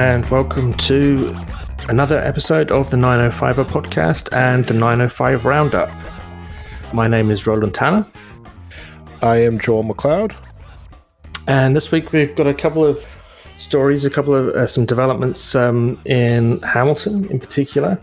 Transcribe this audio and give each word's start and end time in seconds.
and 0.00 0.26
welcome 0.30 0.72
to 0.72 1.36
another 1.90 2.18
episode 2.20 2.70
of 2.70 2.88
the 2.88 2.96
905er 2.96 3.66
podcast 3.66 4.34
and 4.34 4.64
the 4.64 4.72
905 4.72 5.44
Roundup. 5.44 5.90
My 6.94 7.06
name 7.06 7.30
is 7.30 7.46
Roland 7.46 7.74
Tanner. 7.74 8.06
I 9.20 9.36
am 9.42 9.60
Joel 9.60 9.84
McLeod. 9.84 10.34
And 11.46 11.76
this 11.76 11.92
week 11.92 12.12
we've 12.12 12.34
got 12.34 12.46
a 12.46 12.54
couple 12.54 12.82
of 12.82 13.04
stories, 13.58 14.06
a 14.06 14.10
couple 14.10 14.34
of 14.34 14.48
uh, 14.54 14.66
some 14.66 14.86
developments 14.86 15.54
um, 15.54 16.00
in 16.06 16.62
Hamilton 16.62 17.30
in 17.30 17.38
particular. 17.38 18.00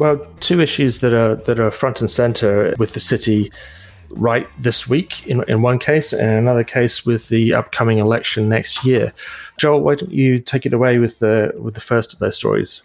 Well, 0.00 0.26
two 0.40 0.60
issues 0.60 0.98
that 0.98 1.14
are 1.14 1.36
that 1.36 1.60
are 1.60 1.70
front 1.70 2.00
and 2.00 2.10
center 2.10 2.74
with 2.76 2.92
the 2.94 3.00
city 3.00 3.52
right 4.10 4.48
this 4.58 4.88
week 4.88 5.26
in, 5.26 5.44
in 5.48 5.62
one 5.62 5.78
case, 5.78 6.12
and 6.12 6.30
another 6.30 6.64
case 6.64 7.06
with 7.06 7.28
the 7.28 7.54
upcoming 7.54 7.98
election 7.98 8.48
next 8.48 8.84
year. 8.84 9.12
Joel, 9.60 9.82
why 9.82 9.94
don't 9.94 10.10
you 10.10 10.38
take 10.40 10.64
it 10.64 10.72
away 10.72 10.98
with 10.98 11.18
the 11.18 11.52
with 11.58 11.74
the 11.74 11.82
first 11.82 12.14
of 12.14 12.18
those 12.18 12.34
stories? 12.34 12.80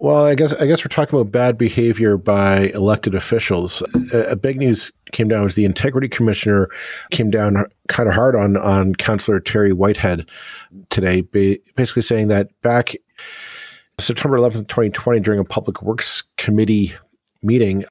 Well, 0.00 0.26
I 0.26 0.34
guess 0.34 0.52
I 0.54 0.66
guess 0.66 0.84
we're 0.84 0.88
talking 0.88 1.16
about 1.16 1.30
bad 1.30 1.56
behavior 1.56 2.16
by 2.16 2.70
elected 2.70 3.14
officials. 3.14 3.80
A, 4.12 4.30
a 4.30 4.36
big 4.36 4.58
news 4.58 4.90
came 5.12 5.28
down 5.28 5.44
was 5.44 5.54
the 5.54 5.64
integrity 5.64 6.08
commissioner 6.08 6.68
came 7.12 7.30
down 7.30 7.64
kind 7.86 8.08
of 8.08 8.16
hard 8.16 8.34
on 8.34 8.56
on 8.56 8.96
Councillor 8.96 9.38
Terry 9.38 9.72
Whitehead 9.72 10.28
today, 10.90 11.20
basically 11.20 12.02
saying 12.02 12.26
that 12.26 12.48
back 12.62 12.96
September 14.00 14.36
11th, 14.36 14.66
2020, 14.66 15.20
during 15.20 15.38
a 15.38 15.44
public 15.44 15.80
works 15.80 16.24
committee 16.38 16.92
meeting, 17.44 17.84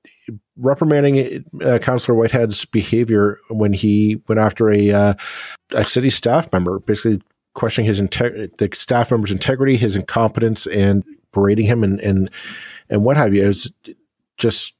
reprimanding 0.58 1.46
uh, 1.64 1.80
Councillor 1.80 2.18
Whitehead's 2.18 2.66
behavior 2.66 3.40
when 3.48 3.72
he 3.72 4.22
went 4.28 4.42
after 4.42 4.70
a 4.70 4.92
uh, 4.92 5.14
a 5.72 5.88
city 5.88 6.10
staff 6.10 6.52
member, 6.52 6.80
basically 6.80 7.22
questioning 7.58 7.88
his 7.88 8.00
integ- 8.00 8.56
the 8.58 8.70
staff 8.74 9.10
member's 9.10 9.32
integrity, 9.32 9.78
his 9.78 9.96
incompetence, 9.96 10.68
and 10.68 11.04
berating 11.34 11.66
him 11.66 11.84
and 11.84 12.00
and 12.00 12.30
and 12.90 13.04
what 13.04 13.18
have 13.18 13.34
you. 13.34 13.44
It 13.44 13.48
was 13.48 13.74
just 14.38 14.74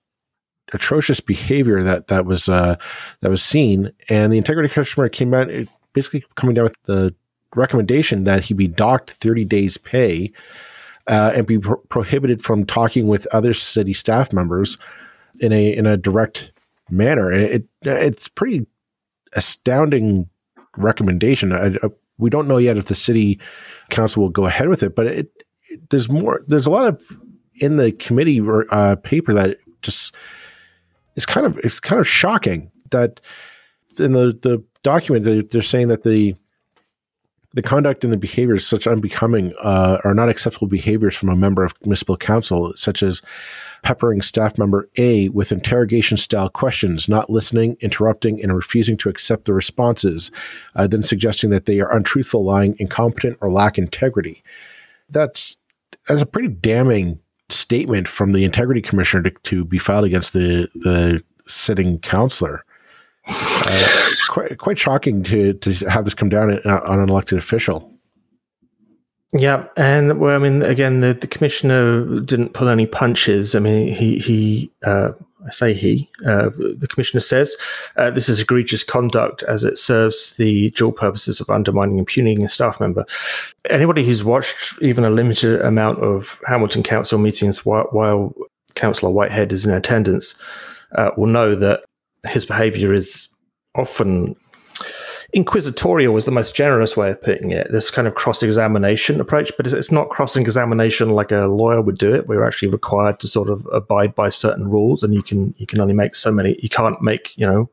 atrocious 0.74 1.20
behavior 1.20 1.82
that 1.82 2.08
that 2.08 2.26
was 2.26 2.48
uh, 2.48 2.76
that 3.22 3.32
was 3.32 3.44
seen, 3.44 3.92
and 4.10 4.32
the 4.32 4.38
integrity 4.38 4.72
commissioner 4.72 5.10
came 5.10 5.34
out 5.34 5.50
basically 5.94 6.24
coming 6.36 6.54
down 6.54 6.66
with 6.66 6.78
the 6.84 7.16
recommendation 7.56 8.26
that 8.26 8.44
he 8.44 8.54
be 8.54 8.68
docked 8.68 9.12
30 9.12 9.44
days 9.46 9.78
pay 9.78 10.32
uh, 11.08 11.32
and 11.34 11.48
be 11.48 11.58
pro- 11.58 11.78
prohibited 11.90 12.44
from 12.44 12.64
talking 12.64 13.08
with 13.08 13.26
other 13.32 13.56
city 13.56 13.94
staff 13.94 14.32
members 14.32 14.78
in 15.40 15.52
a 15.52 15.76
in 15.76 15.88
a 15.88 15.98
direct 15.98 16.52
manner. 16.92 17.32
It, 17.32 17.66
it's 17.82 18.28
pretty 18.28 18.68
astounding 19.34 20.30
recommendation. 20.78 21.52
I, 21.52 21.76
I, 21.84 21.90
we 22.18 22.30
don't 22.30 22.48
know 22.48 22.58
yet 22.58 22.78
if 22.78 22.86
the 22.86 22.96
city 22.96 23.40
council 23.90 24.24
will 24.24 24.30
go 24.30 24.46
ahead 24.46 24.70
with 24.70 24.84
it, 24.84 24.96
but 24.96 25.08
it, 25.08 25.32
it 25.70 25.90
there's 25.90 26.10
more. 26.10 26.42
There's 26.48 26.68
a 26.68 26.72
lot 26.72 26.88
of 26.88 27.02
in 27.56 27.78
the 27.78 27.92
committee 27.92 28.42
uh, 28.72 28.96
paper 28.98 29.34
that 29.34 29.58
just 29.82 30.16
it's 31.16 31.26
kind 31.26 31.46
of 31.46 31.58
it's 31.60 31.80
kind 31.80 32.00
of 32.00 32.08
shocking 32.08 32.72
that 32.92 33.22
in 34.00 34.14
the 34.14 34.38
the 34.42 34.64
document 34.84 35.26
they're, 35.26 35.44
they're 35.44 35.62
saying 35.62 35.88
that 35.90 36.04
the 36.04 36.36
the 37.54 37.62
conduct 37.62 38.04
and 38.04 38.14
the 38.14 38.18
behaviors 38.18 38.68
such 38.68 38.86
unbecoming 38.86 39.54
uh, 39.64 39.98
are 40.04 40.14
not 40.14 40.30
acceptable 40.30 40.68
behaviors 40.68 41.16
from 41.16 41.30
a 41.30 41.36
member 41.36 41.64
of 41.64 41.74
municipal 41.82 42.16
council, 42.16 42.72
such 42.76 43.02
as 43.02 43.22
peppering 43.84 44.22
staff 44.22 44.58
member 44.58 44.90
A 44.98 45.30
with 45.30 45.52
interrogation 45.52 46.18
style 46.18 46.50
questions, 46.50 47.08
not 47.08 47.30
listening, 47.30 47.78
interrupting, 47.80 48.42
and 48.42 48.56
refusing 48.56 48.98
to 48.98 49.10
accept 49.10 49.46
the 49.46 49.54
responses, 49.54 50.32
uh, 50.76 50.88
then 50.88 51.04
suggesting 51.04 51.50
that 51.52 51.66
they 51.66 51.80
are 51.80 51.96
untruthful, 51.96 52.44
lying, 52.44 52.76
incompetent, 52.80 53.38
or 53.42 53.52
lack 53.52 53.78
integrity. 53.78 54.44
That's 55.10 55.58
that's 56.08 56.22
a 56.22 56.26
pretty 56.26 56.50
damning 56.50 57.20
statement 57.50 58.08
from 58.08 58.34
the 58.34 58.44
integrity 58.44 58.82
commissioner 58.82 59.30
to, 59.30 59.32
to 59.44 59.66
be 59.66 59.78
filed 59.78 60.06
against 60.06 60.34
the 60.34 60.70
the 60.76 61.24
sitting 61.48 62.00
councillor. 62.00 62.64
Uh, 63.30 64.10
quite 64.30 64.58
quite 64.58 64.80
shocking 64.80 65.24
to 65.24 65.54
to 65.54 65.74
have 65.90 66.06
this 66.06 66.14
come 66.14 66.30
down 66.30 66.60
on 66.66 67.00
an 67.00 67.10
elected 67.10 67.38
official. 67.38 67.97
Yeah, 69.34 69.66
and 69.76 70.20
well, 70.20 70.36
I 70.36 70.38
mean, 70.38 70.64
again, 70.64 71.02
the, 71.02 71.14
the 71.14 71.28
commissioner 71.28 72.22
didn't 72.22 72.54
pull 72.54 72.70
any 72.70 72.86
punches. 72.86 73.56
I 73.56 73.60
mean, 73.60 73.94
he 73.94 74.20
he 74.20 74.72
uh, 74.84 75.12
I 75.46 75.52
say 75.52 75.74
he 75.74 76.10
uh, 76.26 76.50
the 76.58 76.88
commissioner 76.90 77.22
says 77.22 77.56
uh, 77.98 78.10
this 78.10 78.30
is 78.30 78.40
egregious 78.40 78.84
conduct 78.84 79.44
as 79.44 79.64
it 79.64 79.78
serves 79.78 80.36
the 80.38 80.72
dual 80.72 80.92
purposes 80.92 81.42
of 81.42 81.50
undermining 81.50 81.94
and 81.94 82.00
impugning 82.00 82.44
a 82.44 82.50
staff 82.50 82.80
member. 82.80 83.06
Anybody 83.70 84.06
who's 84.06 84.24
watched 84.24 84.82
even 84.82 85.04
a 85.04 85.10
limited 85.10 85.62
amount 85.62 86.00
of 86.00 86.40
Hamilton 86.46 86.84
Council 86.84 87.20
meetings 87.20 87.66
while, 87.66 87.88
while 87.92 88.34
Councillor 88.76 89.12
Whitehead 89.12 89.52
is 89.52 89.66
in 89.66 89.74
attendance 89.74 90.40
uh, 90.96 91.12
will 91.18 91.28
know 91.28 91.56
that 91.56 91.84
his 92.30 92.46
behaviour 92.46 92.94
is 92.94 93.30
often 93.76 94.36
inquisitorial 95.34 96.16
is 96.18 96.26
the 96.26 96.32
most 96.32 96.56
generous 96.56 96.96
way 96.96 97.10
of 97.12 97.22
putting 97.22 97.52
it. 97.52 97.72
This 97.72 97.92
kind 97.92 98.08
of 98.08 98.16
cross 98.16 98.42
examination 98.42 99.20
approach, 99.20 99.52
but 99.58 99.68
it's, 99.68 99.92
not 99.92 100.10
cross 100.10 100.36
examination 100.36 101.10
like 101.10 101.32
a 101.32 101.48
lawyer 101.48 101.82
would 101.82 101.98
do 101.98 102.14
it. 102.14 102.28
We're 102.28 102.46
actually 102.46 102.70
required 102.70 103.20
to 103.22 103.28
sort 103.28 103.50
of 103.50 103.68
abide 103.72 104.16
by 104.16 104.30
certain 104.30 104.70
rules, 104.70 105.04
and 105.04 105.14
you 105.14 105.24
can 105.24 105.54
you 105.58 105.68
can 105.68 105.82
only 105.82 105.94
make 105.94 106.16
so 106.16 106.32
many. 106.32 106.58
You 106.62 106.70
can't 106.70 107.02
make 107.02 107.34
you 107.38 107.46
know 107.46 107.70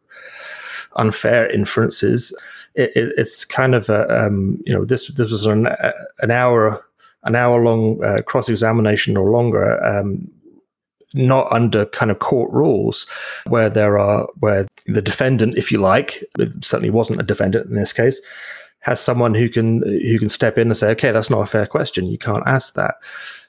unfair 0.97 1.48
inferences. 1.48 2.37
It, 2.75 2.91
it, 2.97 3.12
it's 3.16 3.44
kind 3.44 3.75
of 3.75 3.88
a, 3.88 4.26
um, 4.26 4.62
you 4.66 4.75
know 4.75 4.84
this 4.84 5.09
this 5.09 5.31
was 5.31 5.47
an 5.47 5.69
an 6.20 6.31
hour 6.31 6.84
an 7.25 7.34
hour 7.34 7.62
long 7.62 8.03
uh, 8.03 8.22
cross 8.22 8.48
examination 8.48 9.16
or 9.16 9.31
longer. 9.31 9.82
Um, 9.84 10.31
not 11.14 11.50
under 11.50 11.86
kind 11.86 12.10
of 12.10 12.19
court 12.19 12.50
rules 12.52 13.06
where 13.47 13.70
there 13.70 13.98
are 13.98 14.28
where 14.41 14.66
the 14.86 15.02
defendant 15.02 15.56
if 15.56 15.72
you 15.72 15.78
like 15.78 16.25
certainly 16.60 16.91
wasn't 16.91 17.20
a 17.20 17.25
defendant 17.25 17.66
in 17.69 17.76
this 17.76 17.92
case 17.92 18.20
has 18.80 19.00
someone 19.00 19.34
who 19.34 19.48
can 19.48 19.82
who 19.82 20.19
can 20.19 20.28
step 20.28 20.58
in 20.58 20.69
and 20.69 20.76
say 20.76 20.91
okay 20.91 21.12
that's 21.12 21.30
not 21.30 21.41
a 21.42 21.47
fair 21.47 21.66
question 21.66 22.06
you 22.06 22.19
can't 22.19 22.47
ask 22.47 22.75
that 22.75 22.97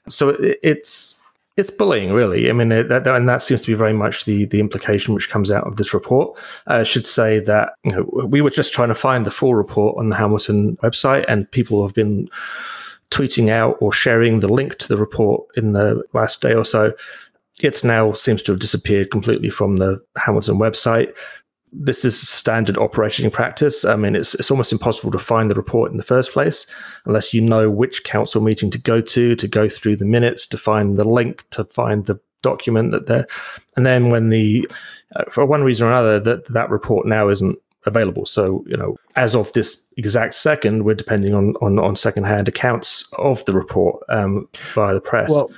so 0.08 0.30
it, 0.30 0.60
it's 0.62 1.20
it's 1.58 1.72
bullying, 1.72 2.12
really. 2.12 2.50
I 2.50 2.54
mean, 2.54 2.72
it, 2.72 2.90
that, 2.90 3.08
and 3.08 3.30
that 3.30 3.42
seems 3.42 3.62
to 3.62 3.68
be 3.68 3.76
very 3.76 3.94
much 3.94 4.26
the 4.26 4.46
the 4.46 4.60
implication 4.60 5.14
which 5.14 5.30
comes 5.30 5.50
out 5.50 5.66
of 5.66 5.78
this 5.78 5.94
report. 5.94 6.38
I 6.68 6.84
should 6.84 7.06
say 7.06 7.40
that 7.40 7.76
you 7.84 7.92
know, 7.92 8.28
we 8.28 8.42
were 8.42 8.50
just 8.50 8.74
trying 8.74 8.90
to 8.90 8.96
find 8.96 9.26
the 9.26 9.32
full 9.32 9.56
report 9.56 9.98
on 9.98 10.10
the 10.10 10.18
Hamilton 10.18 10.76
website, 10.78 11.24
and 11.30 11.50
people 11.52 11.82
have 11.86 11.96
been 11.96 12.30
tweeting 13.12 13.50
out 13.50 13.78
or 13.80 13.94
sharing 13.94 14.42
the 14.42 14.52
link 14.52 14.78
to 14.80 14.88
the 14.90 14.98
report 14.98 15.48
in 15.56 15.72
the 15.72 16.04
last 16.12 16.42
day 16.42 16.54
or 16.54 16.66
so 16.66 16.94
it's 17.62 17.84
now 17.84 18.12
seems 18.14 18.42
to 18.44 18.52
have 18.52 18.60
disappeared 18.60 19.12
completely 19.12 19.50
from 19.50 19.78
the 19.78 20.04
Hamilton 20.18 20.58
website. 20.58 21.14
This 21.72 22.06
is 22.06 22.18
standard 22.18 22.78
operating 22.78 23.30
practice. 23.30 23.84
I 23.84 23.96
mean, 23.96 24.16
it's 24.16 24.34
it's 24.36 24.52
almost 24.52 24.72
impossible 24.72 25.12
to 25.12 25.20
find 25.20 25.52
the 25.52 25.56
report 25.56 25.92
in 25.92 25.98
the 25.98 26.04
first 26.04 26.32
place 26.32 26.66
unless 27.06 27.34
you 27.34 27.42
know 27.42 27.70
which 27.70 28.04
council 28.04 28.42
meeting 28.42 28.70
to 28.72 28.80
go 28.80 29.02
to, 29.02 29.36
to 29.36 29.48
go 29.48 29.68
through 29.68 29.98
the 29.98 30.06
minutes, 30.06 30.46
to 30.48 30.58
find 30.58 30.98
the 30.98 31.08
link, 31.08 31.44
to 31.52 31.66
find 31.66 32.06
the 32.06 32.20
document 32.42 32.92
that 32.92 33.08
there. 33.08 33.28
And 33.76 33.86
then 33.86 34.10
when 34.10 34.30
the, 34.30 34.70
uh, 35.16 35.24
for 35.30 35.46
one 35.46 35.64
reason 35.64 35.88
or 35.88 35.92
another, 35.92 36.20
that 36.22 36.46
that 36.48 36.70
report 36.70 37.08
now 37.08 37.28
isn't 37.28 37.58
available. 37.86 38.26
So, 38.26 38.64
you 38.68 38.78
know, 38.78 38.96
as 39.16 39.36
of 39.36 39.52
this 39.54 39.92
exact 39.98 40.34
second, 40.36 40.86
we're 40.86 40.96
depending 40.96 41.34
on 41.34 41.56
on, 41.62 41.80
on 41.80 41.96
secondhand 41.96 42.48
accounts 42.48 43.12
of 43.14 43.44
the 43.46 43.54
report 43.54 44.04
um, 44.10 44.48
via 44.74 44.94
the 44.94 45.02
press. 45.02 45.30
Well, 45.30 45.50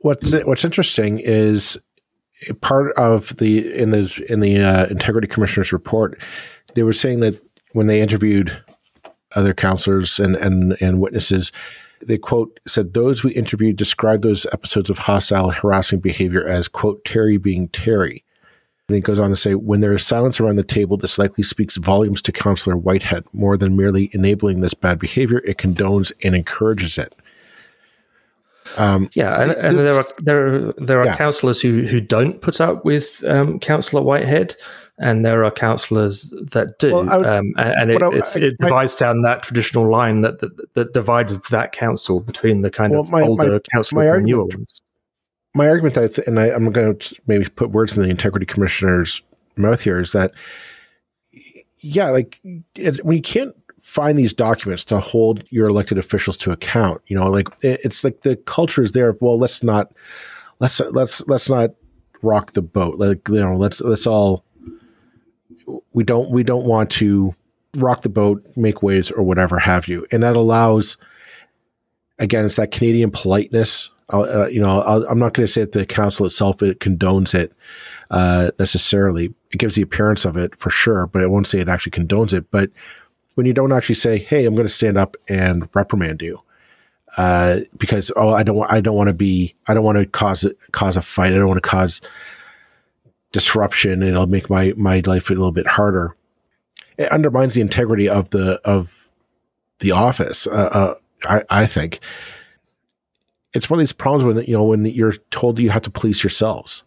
What's 0.00 0.32
what's 0.44 0.64
interesting 0.64 1.18
is 1.18 1.78
part 2.60 2.94
of 2.96 3.36
the 3.36 3.74
in 3.74 3.90
the 3.90 4.24
in 4.28 4.40
the 4.40 4.58
uh, 4.58 4.86
integrity 4.86 5.28
commissioner's 5.28 5.72
report, 5.72 6.20
they 6.74 6.82
were 6.82 6.92
saying 6.92 7.20
that 7.20 7.40
when 7.72 7.86
they 7.86 8.00
interviewed 8.00 8.62
other 9.34 9.54
councillors 9.54 10.18
and 10.18 10.36
and 10.36 10.76
and 10.80 11.00
witnesses, 11.00 11.52
they 12.02 12.18
quote 12.18 12.60
said 12.66 12.94
those 12.94 13.22
we 13.22 13.32
interviewed 13.32 13.76
described 13.76 14.22
those 14.22 14.46
episodes 14.52 14.90
of 14.90 14.98
hostile 14.98 15.50
harassing 15.50 16.00
behavior 16.00 16.46
as 16.46 16.68
quote 16.68 17.04
Terry 17.04 17.36
being 17.36 17.68
Terry. 17.68 18.22
And 18.88 18.94
then 18.94 19.00
goes 19.00 19.18
on 19.18 19.30
to 19.30 19.36
say, 19.36 19.56
when 19.56 19.80
there 19.80 19.94
is 19.94 20.06
silence 20.06 20.38
around 20.38 20.56
the 20.56 20.62
table, 20.62 20.96
this 20.96 21.18
likely 21.18 21.42
speaks 21.42 21.76
volumes 21.76 22.22
to 22.22 22.30
Councillor 22.30 22.76
Whitehead. 22.76 23.24
More 23.32 23.56
than 23.56 23.76
merely 23.76 24.10
enabling 24.12 24.60
this 24.60 24.74
bad 24.74 25.00
behavior, 25.00 25.38
it 25.38 25.58
condones 25.58 26.12
and 26.22 26.36
encourages 26.36 26.96
it. 26.96 27.12
Um, 28.76 29.08
yeah, 29.14 29.40
and, 29.40 29.50
and 29.52 29.78
there 29.78 29.94
are 29.94 30.06
there 30.18 30.46
are, 30.46 30.74
there 30.78 31.00
are 31.00 31.06
yeah. 31.06 31.16
councillors 31.16 31.60
who 31.60 31.82
who 31.82 32.00
don't 32.00 32.40
put 32.40 32.60
up 32.60 32.84
with 32.84 33.24
um, 33.24 33.58
Councillor 33.58 34.02
Whitehead, 34.02 34.56
and 34.98 35.24
there 35.24 35.44
are 35.44 35.50
councillors 35.50 36.32
that 36.52 36.78
do, 36.78 36.92
well, 36.92 37.26
um, 37.26 37.52
and 37.56 37.90
it, 37.90 38.02
I, 38.02 38.08
it 38.40 38.58
divides 38.58 38.94
down 38.94 39.22
that 39.22 39.42
traditional 39.42 39.90
line 39.90 40.22
that, 40.22 40.38
that, 40.40 40.74
that 40.74 40.94
divides 40.94 41.38
that 41.48 41.72
council 41.72 42.20
between 42.20 42.62
the 42.62 42.70
kind 42.70 42.92
well, 42.92 43.00
of 43.00 43.10
my, 43.10 43.22
older 43.22 43.52
my, 43.52 43.60
councillors 43.72 44.08
my 44.08 44.14
and 44.16 44.24
newer 44.24 44.44
ones. 44.44 44.80
My 45.54 45.68
argument, 45.68 45.94
that, 45.94 46.18
and 46.26 46.40
I, 46.40 46.50
I'm 46.50 46.70
going 46.72 46.98
to 46.98 47.16
maybe 47.26 47.48
put 47.48 47.70
words 47.70 47.96
in 47.96 48.02
the 48.02 48.08
integrity 48.08 48.46
commissioner's 48.46 49.22
mouth 49.56 49.80
here, 49.80 50.00
is 50.00 50.12
that 50.12 50.32
yeah, 51.78 52.10
like 52.10 52.40
it, 52.74 53.04
we 53.04 53.20
can't 53.20 53.54
find 53.86 54.18
these 54.18 54.32
documents 54.32 54.84
to 54.84 54.98
hold 54.98 55.44
your 55.50 55.68
elected 55.68 55.96
officials 55.96 56.36
to 56.36 56.50
account. 56.50 57.00
You 57.06 57.16
know, 57.16 57.30
like 57.30 57.46
it's 57.62 58.02
like 58.02 58.22
the 58.22 58.34
culture 58.34 58.82
is 58.82 58.92
there. 58.92 59.14
Well, 59.20 59.38
let's 59.38 59.62
not 59.62 59.92
let's 60.58 60.80
let's 60.90 61.26
let's 61.28 61.48
not 61.48 61.70
rock 62.20 62.52
the 62.54 62.62
boat. 62.62 62.98
Like 62.98 63.28
you 63.28 63.36
know, 63.36 63.56
let's 63.56 63.80
let's 63.80 64.04
all 64.04 64.44
we 65.92 66.02
don't 66.02 66.30
we 66.30 66.42
don't 66.42 66.64
want 66.64 66.90
to 66.90 67.32
rock 67.76 68.02
the 68.02 68.08
boat, 68.08 68.44
make 68.56 68.82
waves, 68.82 69.12
or 69.12 69.22
whatever 69.22 69.56
have 69.56 69.86
you, 69.86 70.04
and 70.10 70.22
that 70.24 70.36
allows. 70.36 70.96
Again, 72.18 72.44
it's 72.44 72.56
that 72.56 72.72
Canadian 72.72 73.12
politeness. 73.12 73.90
Uh, 74.08 74.46
you 74.46 74.60
know, 74.60 74.80
i 74.82 75.10
am 75.10 75.18
not 75.18 75.34
going 75.34 75.46
to 75.46 75.52
say 75.52 75.62
that 75.62 75.72
the 75.72 75.84
council 75.84 76.24
itself 76.26 76.62
it 76.62 76.80
condones 76.80 77.34
it 77.34 77.52
uh, 78.10 78.50
necessarily. 78.58 79.34
It 79.52 79.58
gives 79.58 79.74
the 79.74 79.82
appearance 79.82 80.24
of 80.24 80.36
it 80.36 80.58
for 80.58 80.70
sure, 80.70 81.06
but 81.06 81.22
I 81.22 81.26
won't 81.26 81.46
say 81.46 81.60
it 81.60 81.68
actually 81.68 81.92
condones 81.92 82.32
it. 82.32 82.50
But 82.50 82.70
when 83.36 83.46
you 83.46 83.52
don't 83.52 83.72
actually 83.72 83.94
say, 83.94 84.18
"Hey, 84.18 84.44
I'm 84.44 84.54
going 84.54 84.66
to 84.66 84.72
stand 84.72 84.98
up 84.98 85.16
and 85.28 85.68
reprimand 85.72 86.20
you," 86.20 86.40
uh, 87.16 87.60
because 87.78 88.10
oh, 88.16 88.30
I 88.30 88.42
don't 88.42 88.56
want, 88.56 88.72
I 88.72 88.80
don't 88.80 88.96
want 88.96 89.08
to 89.08 89.14
be, 89.14 89.54
I 89.66 89.74
don't 89.74 89.84
want 89.84 89.98
to 89.98 90.06
cause 90.06 90.46
cause 90.72 90.96
a 90.96 91.02
fight. 91.02 91.32
I 91.32 91.36
don't 91.36 91.48
want 91.48 91.62
to 91.62 91.68
cause 91.68 92.02
disruption. 93.32 94.02
It'll 94.02 94.26
make 94.26 94.50
my 94.50 94.72
my 94.76 95.02
life 95.06 95.30
a 95.30 95.34
little 95.34 95.52
bit 95.52 95.66
harder. 95.66 96.16
It 96.98 97.12
undermines 97.12 97.54
the 97.54 97.60
integrity 97.60 98.08
of 98.08 98.30
the 98.30 98.60
of 98.64 99.08
the 99.78 99.92
office. 99.92 100.46
Uh, 100.46 100.50
uh, 100.50 100.94
I, 101.24 101.42
I 101.50 101.66
think 101.66 102.00
it's 103.52 103.70
one 103.70 103.78
of 103.78 103.82
these 103.82 103.92
problems 103.92 104.24
when 104.24 104.44
you 104.46 104.54
know 104.54 104.64
when 104.64 104.84
you're 104.84 105.16
told 105.30 105.58
you 105.58 105.70
have 105.70 105.82
to 105.82 105.90
police 105.90 106.22
yourselves. 106.22 106.82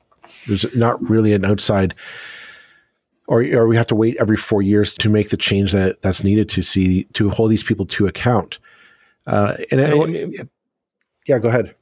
There's 0.47 0.75
not 0.75 1.09
really 1.09 1.33
an 1.33 1.45
outside, 1.45 1.95
or 3.29 3.43
or 3.53 3.67
we 3.67 3.77
have 3.77 3.87
to 3.87 3.95
wait 3.95 4.17
every 4.19 4.35
four 4.35 4.61
years 4.61 4.95
to 4.95 5.07
make 5.07 5.29
the 5.29 5.37
change 5.37 5.71
that 5.71 6.01
that's 6.01 6.23
needed 6.23 6.49
to 6.49 6.63
see 6.63 7.03
to 7.13 7.29
hold 7.29 7.51
these 7.51 7.63
people 7.63 7.85
to 7.85 8.07
account. 8.07 8.59
Uh, 9.27 9.55
and 9.71 9.79
I 9.79 10.45
yeah, 11.27 11.37
go 11.37 11.47
ahead. 11.47 11.75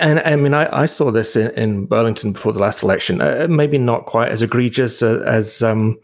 And 0.00 0.20
I 0.20 0.36
mean, 0.36 0.54
I, 0.54 0.82
I 0.82 0.86
saw 0.86 1.10
this 1.10 1.36
in, 1.36 1.50
in, 1.52 1.86
Burlington 1.86 2.32
before 2.32 2.52
the 2.52 2.58
last 2.58 2.82
election. 2.82 3.22
Uh, 3.22 3.46
maybe 3.48 3.78
not 3.78 4.04
quite 4.06 4.30
as 4.30 4.42
egregious 4.42 5.02
as, 5.02 5.22
as 5.22 5.62
um, 5.62 5.98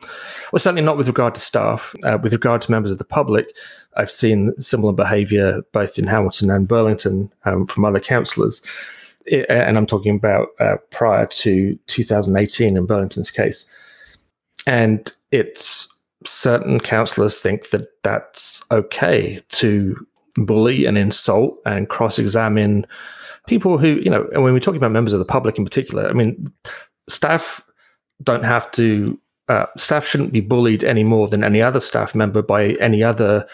well, 0.52 0.60
certainly 0.60 0.82
not 0.82 0.96
with 0.96 1.06
regard 1.06 1.34
to 1.34 1.40
staff. 1.40 1.94
Uh, 2.02 2.18
with 2.22 2.32
regard 2.32 2.62
to 2.62 2.70
members 2.70 2.90
of 2.90 2.98
the 2.98 3.04
public, 3.04 3.46
I've 3.96 4.10
seen 4.10 4.58
similar 4.60 4.92
behaviour 4.92 5.62
both 5.72 5.98
in 5.98 6.06
Hamilton 6.06 6.50
and 6.50 6.68
Burlington 6.68 7.30
um, 7.44 7.66
from 7.66 7.84
other 7.84 8.00
councillors. 8.00 8.62
And 9.50 9.76
I'm 9.76 9.86
talking 9.86 10.16
about 10.16 10.48
uh, 10.60 10.76
prior 10.90 11.26
to 11.26 11.78
2018 11.88 12.76
in 12.76 12.86
Burlington's 12.86 13.30
case. 13.30 13.70
And 14.66 15.10
it's 15.30 15.88
certain 16.24 16.80
councillors 16.80 17.40
think 17.40 17.70
that 17.70 17.86
that's 18.02 18.62
okay 18.70 19.40
to 19.50 20.06
bully 20.36 20.84
and 20.84 20.98
insult 20.98 21.58
and 21.64 21.88
cross 21.88 22.18
examine 22.18 22.86
people 23.46 23.78
who, 23.78 24.00
you 24.02 24.10
know, 24.10 24.28
and 24.32 24.42
when 24.42 24.52
we're 24.52 24.60
talking 24.60 24.78
about 24.78 24.92
members 24.92 25.12
of 25.12 25.18
the 25.18 25.24
public 25.24 25.58
in 25.58 25.64
particular, 25.64 26.08
I 26.08 26.12
mean, 26.12 26.52
staff 27.08 27.62
don't 28.22 28.44
have 28.44 28.70
to, 28.72 29.18
uh, 29.48 29.66
staff 29.76 30.06
shouldn't 30.06 30.32
be 30.32 30.40
bullied 30.40 30.84
any 30.84 31.04
more 31.04 31.28
than 31.28 31.42
any 31.42 31.62
other 31.62 31.80
staff 31.80 32.14
member 32.14 32.42
by 32.42 32.70
any 32.74 33.02
other 33.02 33.46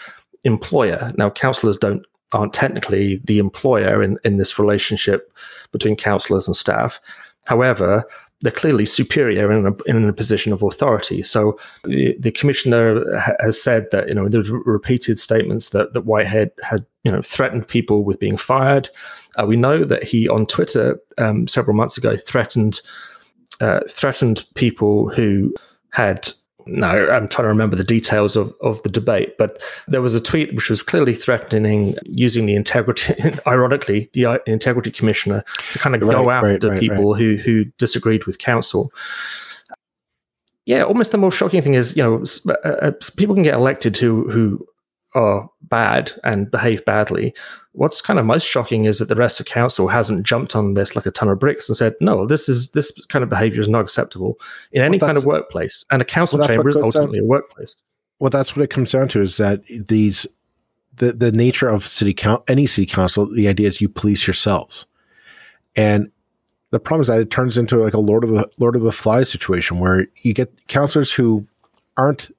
employer. 0.43 1.13
Now, 1.17 1.29
councillors 1.29 1.77
don't 1.77 2.05
aren't 2.33 2.53
technically 2.53 3.17
the 3.25 3.39
employer 3.39 4.01
in, 4.03 4.17
in 4.25 4.35
this 4.37 4.59
relationship 4.59 5.31
between 5.71 5.95
councillors 5.95 6.47
and 6.47 6.55
staff. 6.55 6.99
However, 7.45 8.03
they're 8.41 8.51
clearly 8.51 8.85
superior 8.85 9.51
in 9.51 9.65
a, 9.65 9.83
in 9.89 10.07
a 10.07 10.13
position 10.13 10.51
of 10.51 10.61
authority. 10.61 11.23
So 11.23 11.57
the, 11.83 12.15
the 12.19 12.31
commissioner 12.31 13.17
ha- 13.17 13.35
has 13.39 13.61
said 13.61 13.87
that 13.91 14.07
you 14.07 14.13
know 14.13 14.27
there's 14.27 14.49
repeated 14.49 15.19
statements 15.19 15.69
that 15.69 15.93
that 15.93 16.01
Whitehead 16.01 16.51
had 16.61 16.85
you 17.03 17.11
know 17.11 17.21
threatened 17.21 17.67
people 17.67 18.03
with 18.03 18.19
being 18.19 18.37
fired. 18.37 18.89
Uh, 19.37 19.45
we 19.45 19.55
know 19.55 19.83
that 19.83 20.03
he 20.03 20.27
on 20.27 20.45
Twitter 20.45 20.99
um, 21.17 21.47
several 21.47 21.75
months 21.75 21.97
ago 21.97 22.17
threatened 22.17 22.81
uh, 23.61 23.79
threatened 23.89 24.45
people 24.55 25.09
who 25.09 25.53
had 25.91 26.29
no, 26.67 26.87
I'm 26.87 27.27
trying 27.27 27.45
to 27.45 27.49
remember 27.49 27.75
the 27.75 27.83
details 27.83 28.35
of, 28.35 28.53
of 28.61 28.81
the 28.83 28.89
debate, 28.89 29.37
but 29.37 29.61
there 29.87 30.01
was 30.01 30.15
a 30.15 30.21
tweet 30.21 30.53
which 30.55 30.69
was 30.69 30.81
clearly 30.81 31.13
threatening 31.13 31.95
using 32.05 32.45
the 32.45 32.55
integrity, 32.55 33.13
ironically, 33.47 34.09
the 34.13 34.25
uh, 34.25 34.37
integrity 34.47 34.91
commissioner 34.91 35.43
to 35.73 35.79
kind 35.79 35.95
of 35.95 36.01
right, 36.01 36.11
go 36.11 36.29
after 36.31 36.69
right, 36.69 36.79
people 36.79 37.13
right. 37.13 37.21
who 37.21 37.37
who 37.37 37.65
disagreed 37.77 38.25
with 38.25 38.39
council. 38.39 38.91
Yeah, 40.65 40.83
almost 40.83 41.11
the 41.11 41.19
most 41.19 41.37
shocking 41.37 41.61
thing 41.61 41.75
is, 41.75 41.95
you 41.95 42.01
know, 42.01 42.23
uh, 42.49 42.67
uh, 42.67 42.91
people 43.15 43.35
can 43.35 43.43
get 43.43 43.53
elected 43.53 43.97
who 43.97 44.29
who 44.31 44.65
are 45.15 45.49
bad 45.63 46.11
and 46.23 46.51
behave 46.51 46.85
badly. 46.85 47.33
What's 47.71 48.01
kind 48.01 48.19
of 48.19 48.25
most 48.25 48.47
shocking 48.47 48.85
is 48.85 48.99
that 48.99 49.09
the 49.09 49.15
rest 49.15 49.39
of 49.39 49.45
council 49.45 49.87
hasn't 49.87 50.25
jumped 50.25 50.55
on 50.55 50.75
this 50.75 50.95
like 50.95 51.05
a 51.05 51.11
ton 51.11 51.29
of 51.29 51.39
bricks 51.39 51.67
and 51.67 51.75
said, 51.75 51.95
"No, 51.99 52.27
this 52.27 52.47
is 52.47 52.71
this 52.71 52.91
kind 53.07 53.23
of 53.23 53.29
behaviour 53.29 53.61
is 53.61 53.67
not 53.67 53.81
acceptable 53.81 54.37
in 54.71 54.81
any 54.81 54.97
well, 54.97 55.07
kind 55.07 55.17
of 55.17 55.25
workplace." 55.25 55.85
And 55.89 56.01
a 56.01 56.05
council 56.05 56.39
well, 56.39 56.47
chamber 56.47 56.69
is 56.69 56.77
ultimately 56.77 57.19
down, 57.19 57.25
a 57.25 57.29
workplace. 57.29 57.75
Well, 58.19 58.29
that's 58.29 58.55
what 58.55 58.63
it 58.63 58.69
comes 58.69 58.91
down 58.91 59.07
to: 59.09 59.21
is 59.21 59.37
that 59.37 59.61
these 59.69 60.27
the 60.97 61.13
the 61.13 61.31
nature 61.31 61.69
of 61.69 61.85
city 61.85 62.13
count 62.13 62.43
any 62.47 62.67
city 62.67 62.85
council. 62.85 63.25
The 63.25 63.47
idea 63.47 63.67
is 63.67 63.81
you 63.81 63.89
police 63.89 64.27
yourselves, 64.27 64.85
and 65.75 66.11
the 66.71 66.79
problem 66.79 67.01
is 67.01 67.07
that 67.07 67.19
it 67.19 67.31
turns 67.31 67.57
into 67.57 67.77
like 67.77 67.93
a 67.93 67.99
Lord 67.99 68.23
of 68.23 68.29
the 68.29 68.49
Lord 68.57 68.75
of 68.75 68.81
the 68.81 68.91
Flies 68.91 69.29
situation 69.29 69.79
where 69.79 70.07
you 70.21 70.33
get 70.33 70.67
councillors 70.67 71.11
who 71.11 71.47
aren't 71.97 72.29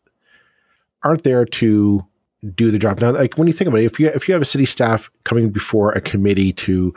aren't 1.02 1.22
there 1.22 1.44
to 1.44 2.04
do 2.54 2.70
the 2.70 2.78
job. 2.78 3.00
Now, 3.00 3.12
like 3.12 3.36
when 3.36 3.46
you 3.46 3.52
think 3.52 3.68
about 3.68 3.80
it, 3.80 3.84
if 3.84 3.98
you 3.98 4.08
if 4.08 4.28
you 4.28 4.34
have 4.34 4.42
a 4.42 4.46
city 4.46 4.66
staff 4.66 5.10
coming 5.24 5.50
before 5.50 5.92
a 5.92 6.00
committee 6.00 6.52
to 6.54 6.94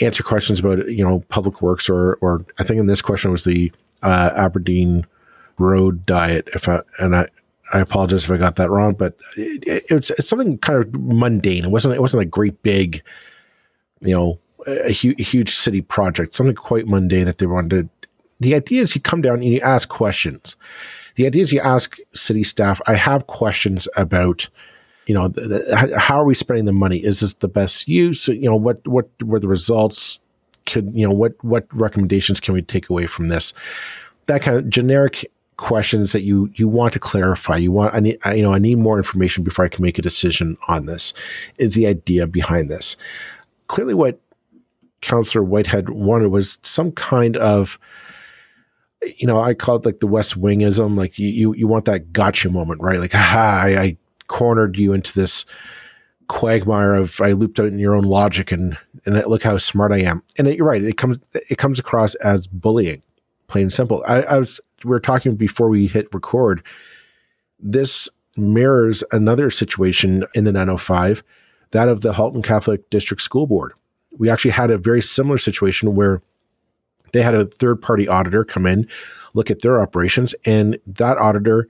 answer 0.00 0.22
questions 0.22 0.60
about 0.60 0.88
you 0.88 1.04
know 1.04 1.20
public 1.28 1.60
works 1.62 1.88
or 1.88 2.14
or 2.16 2.44
I 2.58 2.64
think 2.64 2.78
in 2.78 2.86
this 2.86 3.02
question 3.02 3.30
was 3.30 3.44
the 3.44 3.72
uh, 4.02 4.30
Aberdeen 4.36 5.06
road 5.58 6.06
diet. 6.06 6.48
If 6.54 6.68
I 6.68 6.82
and 6.98 7.16
I. 7.16 7.26
I 7.74 7.80
apologize 7.80 8.24
if 8.24 8.30
I 8.30 8.36
got 8.36 8.56
that 8.56 8.68
wrong, 8.68 8.92
but 8.92 9.16
it, 9.34 9.64
it, 9.66 9.84
it's, 9.88 10.10
it's 10.10 10.28
something 10.28 10.58
kind 10.58 10.78
of 10.78 10.92
mundane. 10.92 11.64
It 11.64 11.70
wasn't 11.70 11.94
it 11.94 12.02
wasn't 12.02 12.22
a 12.22 12.26
great 12.26 12.62
big, 12.62 13.02
you 14.02 14.14
know, 14.14 14.38
a, 14.66 14.92
hu- 14.92 15.14
a 15.18 15.22
huge 15.22 15.54
city 15.54 15.80
project. 15.80 16.34
Something 16.34 16.54
quite 16.54 16.86
mundane 16.86 17.24
that 17.24 17.38
they 17.38 17.46
wanted. 17.46 17.88
To, 18.02 18.08
the 18.40 18.54
idea 18.54 18.82
is 18.82 18.94
you 18.94 19.00
come 19.00 19.22
down 19.22 19.36
and 19.36 19.44
you 19.44 19.60
ask 19.60 19.88
questions 19.88 20.54
the 21.14 21.26
idea 21.26 21.42
is 21.42 21.52
you 21.52 21.60
ask 21.60 21.96
city 22.14 22.44
staff, 22.44 22.80
I 22.86 22.94
have 22.94 23.26
questions 23.26 23.88
about, 23.96 24.48
you 25.06 25.14
know, 25.14 25.28
the, 25.28 25.42
the, 25.42 25.98
how 25.98 26.18
are 26.18 26.24
we 26.24 26.34
spending 26.34 26.64
the 26.64 26.72
money? 26.72 26.98
Is 26.98 27.20
this 27.20 27.34
the 27.34 27.48
best 27.48 27.88
use? 27.88 28.28
You 28.28 28.48
know, 28.48 28.56
what, 28.56 28.86
what 28.86 29.08
were 29.22 29.40
the 29.40 29.48
results? 29.48 30.20
Could, 30.66 30.92
you 30.94 31.06
know, 31.06 31.14
what, 31.14 31.34
what 31.44 31.66
recommendations 31.72 32.40
can 32.40 32.54
we 32.54 32.62
take 32.62 32.88
away 32.88 33.06
from 33.06 33.28
this? 33.28 33.52
That 34.26 34.42
kind 34.42 34.56
of 34.56 34.70
generic 34.70 35.30
questions 35.56 36.12
that 36.12 36.22
you, 36.22 36.50
you 36.54 36.68
want 36.68 36.92
to 36.92 36.98
clarify. 36.98 37.56
You 37.56 37.72
want, 37.72 37.94
I 37.94 38.00
need, 38.00 38.18
I, 38.24 38.34
you 38.34 38.42
know, 38.42 38.52
I 38.52 38.58
need 38.58 38.78
more 38.78 38.96
information 38.96 39.44
before 39.44 39.64
I 39.64 39.68
can 39.68 39.82
make 39.82 39.98
a 39.98 40.02
decision 40.02 40.56
on 40.68 40.86
this 40.86 41.14
is 41.58 41.74
the 41.74 41.86
idea 41.86 42.26
behind 42.26 42.70
this. 42.70 42.96
Clearly 43.66 43.94
what 43.94 44.20
Councillor 45.00 45.44
Whitehead 45.44 45.90
wanted 45.90 46.28
was 46.28 46.58
some 46.62 46.92
kind 46.92 47.36
of, 47.36 47.78
you 49.18 49.26
know, 49.26 49.40
I 49.40 49.54
call 49.54 49.76
it 49.76 49.86
like 49.86 50.00
the 50.00 50.06
West 50.06 50.40
Wingism. 50.40 50.96
Like 50.96 51.18
you, 51.18 51.28
you, 51.28 51.54
you 51.54 51.66
want 51.66 51.86
that 51.86 52.12
gotcha 52.12 52.50
moment, 52.50 52.80
right? 52.80 53.00
Like, 53.00 53.12
ha, 53.12 53.62
I, 53.64 53.80
I 53.80 53.96
cornered 54.28 54.78
you 54.78 54.92
into 54.92 55.12
this 55.12 55.44
quagmire 56.28 56.94
of 56.94 57.20
I 57.20 57.32
looped 57.32 57.60
out 57.60 57.66
in 57.66 57.78
your 57.78 57.94
own 57.94 58.04
logic 58.04 58.52
and 58.52 58.78
and 59.04 59.22
look 59.26 59.42
how 59.42 59.58
smart 59.58 59.92
I 59.92 59.98
am. 59.98 60.22
And 60.38 60.48
it, 60.48 60.56
you're 60.56 60.66
right. 60.66 60.82
It 60.82 60.96
comes 60.96 61.18
it 61.34 61.58
comes 61.58 61.78
across 61.78 62.14
as 62.16 62.46
bullying, 62.46 63.02
plain 63.48 63.64
and 63.64 63.72
simple. 63.72 64.02
I, 64.06 64.22
I 64.22 64.38
was 64.38 64.60
we 64.84 64.90
were 64.90 65.00
talking 65.00 65.36
before 65.36 65.68
we 65.68 65.86
hit 65.86 66.12
record. 66.12 66.62
This 67.58 68.08
mirrors 68.36 69.04
another 69.12 69.50
situation 69.50 70.24
in 70.34 70.44
the 70.44 70.52
905, 70.52 71.22
that 71.72 71.88
of 71.88 72.00
the 72.00 72.12
Halton 72.12 72.42
Catholic 72.42 72.88
District 72.90 73.22
School 73.22 73.46
Board. 73.46 73.72
We 74.18 74.30
actually 74.30 74.52
had 74.52 74.70
a 74.70 74.78
very 74.78 75.02
similar 75.02 75.38
situation 75.38 75.94
where 75.94 76.22
they 77.12 77.22
had 77.22 77.34
a 77.34 77.46
third 77.46 77.80
party 77.80 78.08
auditor 78.08 78.44
come 78.44 78.66
in, 78.66 78.88
look 79.34 79.50
at 79.50 79.62
their 79.62 79.80
operations, 79.80 80.34
and 80.44 80.78
that 80.86 81.18
auditor 81.18 81.68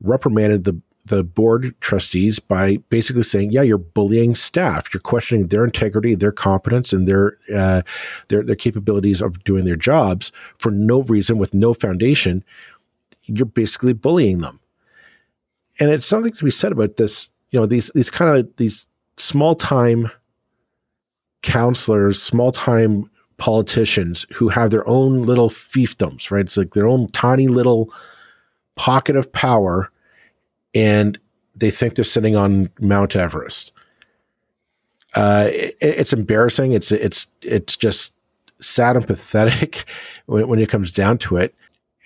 reprimanded 0.00 0.64
the 0.64 0.80
the 1.06 1.22
board 1.22 1.74
trustees 1.80 2.38
by 2.38 2.78
basically 2.88 3.22
saying, 3.22 3.52
"Yeah, 3.52 3.62
you're 3.62 3.78
bullying 3.78 4.34
staff. 4.34 4.92
You're 4.92 5.00
questioning 5.00 5.48
their 5.48 5.64
integrity, 5.64 6.14
their 6.14 6.32
competence, 6.32 6.92
and 6.92 7.06
their 7.06 7.36
uh, 7.54 7.82
their 8.28 8.42
their 8.42 8.56
capabilities 8.56 9.20
of 9.20 9.42
doing 9.44 9.64
their 9.64 9.76
jobs 9.76 10.32
for 10.58 10.70
no 10.70 11.02
reason, 11.02 11.36
with 11.38 11.52
no 11.52 11.74
foundation. 11.74 12.42
You're 13.24 13.46
basically 13.46 13.92
bullying 13.92 14.40
them." 14.40 14.60
And 15.80 15.90
it's 15.90 16.06
something 16.06 16.32
to 16.32 16.44
be 16.44 16.50
said 16.50 16.72
about 16.72 16.96
this. 16.96 17.30
You 17.50 17.60
know, 17.60 17.66
these 17.66 17.90
these 17.94 18.10
kind 18.10 18.38
of 18.38 18.56
these 18.56 18.86
small 19.16 19.54
time 19.54 20.10
councillors, 21.42 22.20
small 22.20 22.50
time 22.50 23.10
politicians 23.36 24.26
who 24.32 24.48
have 24.48 24.70
their 24.70 24.86
own 24.88 25.22
little 25.22 25.48
fiefdoms, 25.48 26.30
right? 26.30 26.44
It's 26.44 26.56
like 26.56 26.74
their 26.74 26.86
own 26.86 27.08
tiny 27.08 27.48
little 27.48 27.92
pocket 28.76 29.16
of 29.16 29.30
power. 29.32 29.90
And 30.74 31.18
they 31.56 31.70
think 31.70 31.94
they're 31.94 32.04
sitting 32.04 32.36
on 32.36 32.70
Mount 32.80 33.16
Everest. 33.16 33.72
Uh, 35.14 35.48
it, 35.52 35.76
it's 35.80 36.12
embarrassing. 36.12 36.72
It's 36.72 36.90
it's 36.90 37.28
it's 37.42 37.76
just 37.76 38.14
sad 38.60 38.96
and 38.96 39.06
pathetic 39.06 39.84
when, 40.26 40.48
when 40.48 40.58
it 40.58 40.68
comes 40.68 40.90
down 40.90 41.18
to 41.18 41.36
it. 41.36 41.54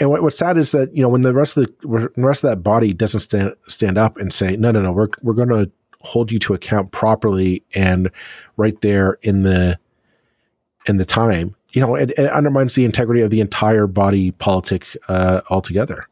And 0.00 0.10
what, 0.10 0.22
what's 0.22 0.38
sad 0.38 0.58
is 0.58 0.72
that 0.72 0.94
you 0.94 1.02
know 1.02 1.08
when 1.08 1.22
the 1.22 1.32
rest 1.32 1.56
of 1.56 1.66
the, 1.66 2.10
the 2.14 2.22
rest 2.22 2.44
of 2.44 2.50
that 2.50 2.62
body 2.62 2.92
doesn't 2.92 3.20
stand 3.20 3.54
stand 3.66 3.96
up 3.96 4.18
and 4.18 4.32
say 4.32 4.56
no 4.56 4.70
no 4.70 4.82
no 4.82 4.92
we're 4.92 5.08
we're 5.22 5.34
going 5.34 5.48
to 5.48 5.70
hold 6.00 6.30
you 6.30 6.38
to 6.38 6.54
account 6.54 6.92
properly 6.92 7.62
and 7.74 8.10
right 8.56 8.80
there 8.82 9.18
in 9.22 9.42
the 9.42 9.78
in 10.88 10.96
the 10.96 11.04
time 11.04 11.54
you 11.72 11.80
know 11.80 11.94
it, 11.94 12.10
it 12.10 12.30
undermines 12.30 12.74
the 12.74 12.84
integrity 12.84 13.20
of 13.20 13.30
the 13.30 13.40
entire 13.40 13.86
body 13.86 14.32
politic 14.32 14.96
uh, 15.08 15.40
altogether. 15.50 16.06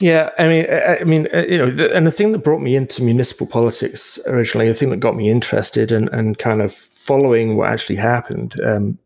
Yeah, 0.00 0.30
I 0.38 0.48
mean, 0.48 0.66
I, 0.68 0.96
I 0.96 1.04
mean, 1.04 1.28
uh, 1.32 1.44
you 1.48 1.56
know, 1.56 1.70
the, 1.70 1.94
and 1.94 2.06
the 2.06 2.10
thing 2.10 2.32
that 2.32 2.42
brought 2.42 2.60
me 2.60 2.74
into 2.74 3.02
municipal 3.02 3.46
politics 3.46 4.18
originally, 4.26 4.68
the 4.68 4.74
thing 4.74 4.90
that 4.90 4.98
got 4.98 5.16
me 5.16 5.30
interested 5.30 5.92
and 5.92 6.08
and 6.08 6.38
kind 6.38 6.62
of 6.62 6.74
following 6.74 7.56
what 7.56 7.70
actually 7.70 7.96
happened, 7.96 8.60
um, 8.64 8.98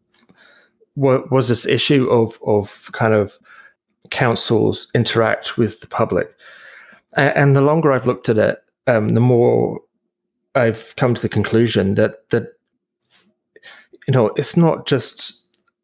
was 0.96 1.48
this 1.48 1.66
issue 1.66 2.08
of 2.10 2.38
of 2.46 2.90
kind 2.92 3.12
of 3.12 3.38
councils 4.10 4.88
interact 4.94 5.58
with 5.58 5.80
the 5.80 5.86
public, 5.86 6.34
and, 7.16 7.36
and 7.36 7.56
the 7.56 7.60
longer 7.60 7.92
I've 7.92 8.06
looked 8.06 8.30
at 8.30 8.38
it, 8.38 8.62
um, 8.86 9.10
the 9.10 9.20
more 9.20 9.80
I've 10.54 10.94
come 10.96 11.14
to 11.14 11.22
the 11.22 11.28
conclusion 11.28 11.96
that 11.96 12.30
that 12.30 12.57
you 14.08 14.12
know 14.12 14.28
it's 14.36 14.56
not 14.56 14.86
just 14.86 15.40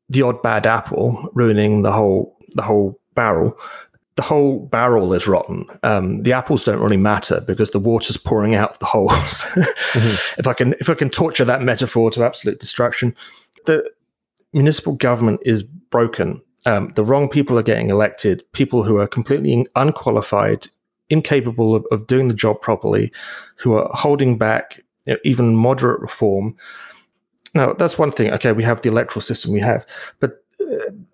the 0.08 0.22
odd 0.22 0.42
bad 0.42 0.66
apple 0.66 1.30
ruining 1.34 1.82
the 1.82 1.92
whole 1.92 2.36
the 2.56 2.62
whole 2.62 2.98
barrel 3.14 3.56
the 4.16 4.22
whole 4.22 4.60
barrel 4.66 5.12
is 5.12 5.26
rotten. 5.26 5.66
Um, 5.82 6.22
the 6.22 6.32
apples 6.32 6.62
don't 6.62 6.80
really 6.80 6.96
matter 6.96 7.40
because 7.40 7.70
the 7.70 7.80
water's 7.80 8.16
pouring 8.16 8.54
out 8.54 8.70
of 8.70 8.78
the 8.78 8.86
holes. 8.86 9.10
mm-hmm. 9.12 10.40
If 10.40 10.46
I 10.46 10.52
can, 10.52 10.74
if 10.74 10.88
I 10.88 10.94
can 10.94 11.10
torture 11.10 11.44
that 11.44 11.62
metaphor 11.62 12.10
to 12.12 12.24
absolute 12.24 12.60
destruction, 12.60 13.16
the 13.66 13.90
municipal 14.52 14.94
government 14.94 15.40
is 15.44 15.64
broken. 15.64 16.40
Um, 16.64 16.92
the 16.94 17.04
wrong 17.04 17.28
people 17.28 17.58
are 17.58 17.62
getting 17.62 17.90
elected. 17.90 18.44
People 18.52 18.84
who 18.84 18.98
are 18.98 19.08
completely 19.08 19.66
unqualified, 19.74 20.68
incapable 21.10 21.74
of, 21.74 21.84
of 21.90 22.06
doing 22.06 22.28
the 22.28 22.34
job 22.34 22.60
properly, 22.60 23.12
who 23.56 23.74
are 23.74 23.90
holding 23.94 24.38
back 24.38 24.80
you 25.06 25.14
know, 25.14 25.18
even 25.24 25.56
moderate 25.56 26.00
reform. 26.00 26.56
Now, 27.54 27.72
that's 27.72 27.98
one 27.98 28.10
thing. 28.10 28.32
Okay, 28.32 28.52
we 28.52 28.64
have 28.64 28.82
the 28.82 28.88
electoral 28.88 29.22
system 29.22 29.52
we 29.52 29.60
have, 29.60 29.86
but 30.20 30.44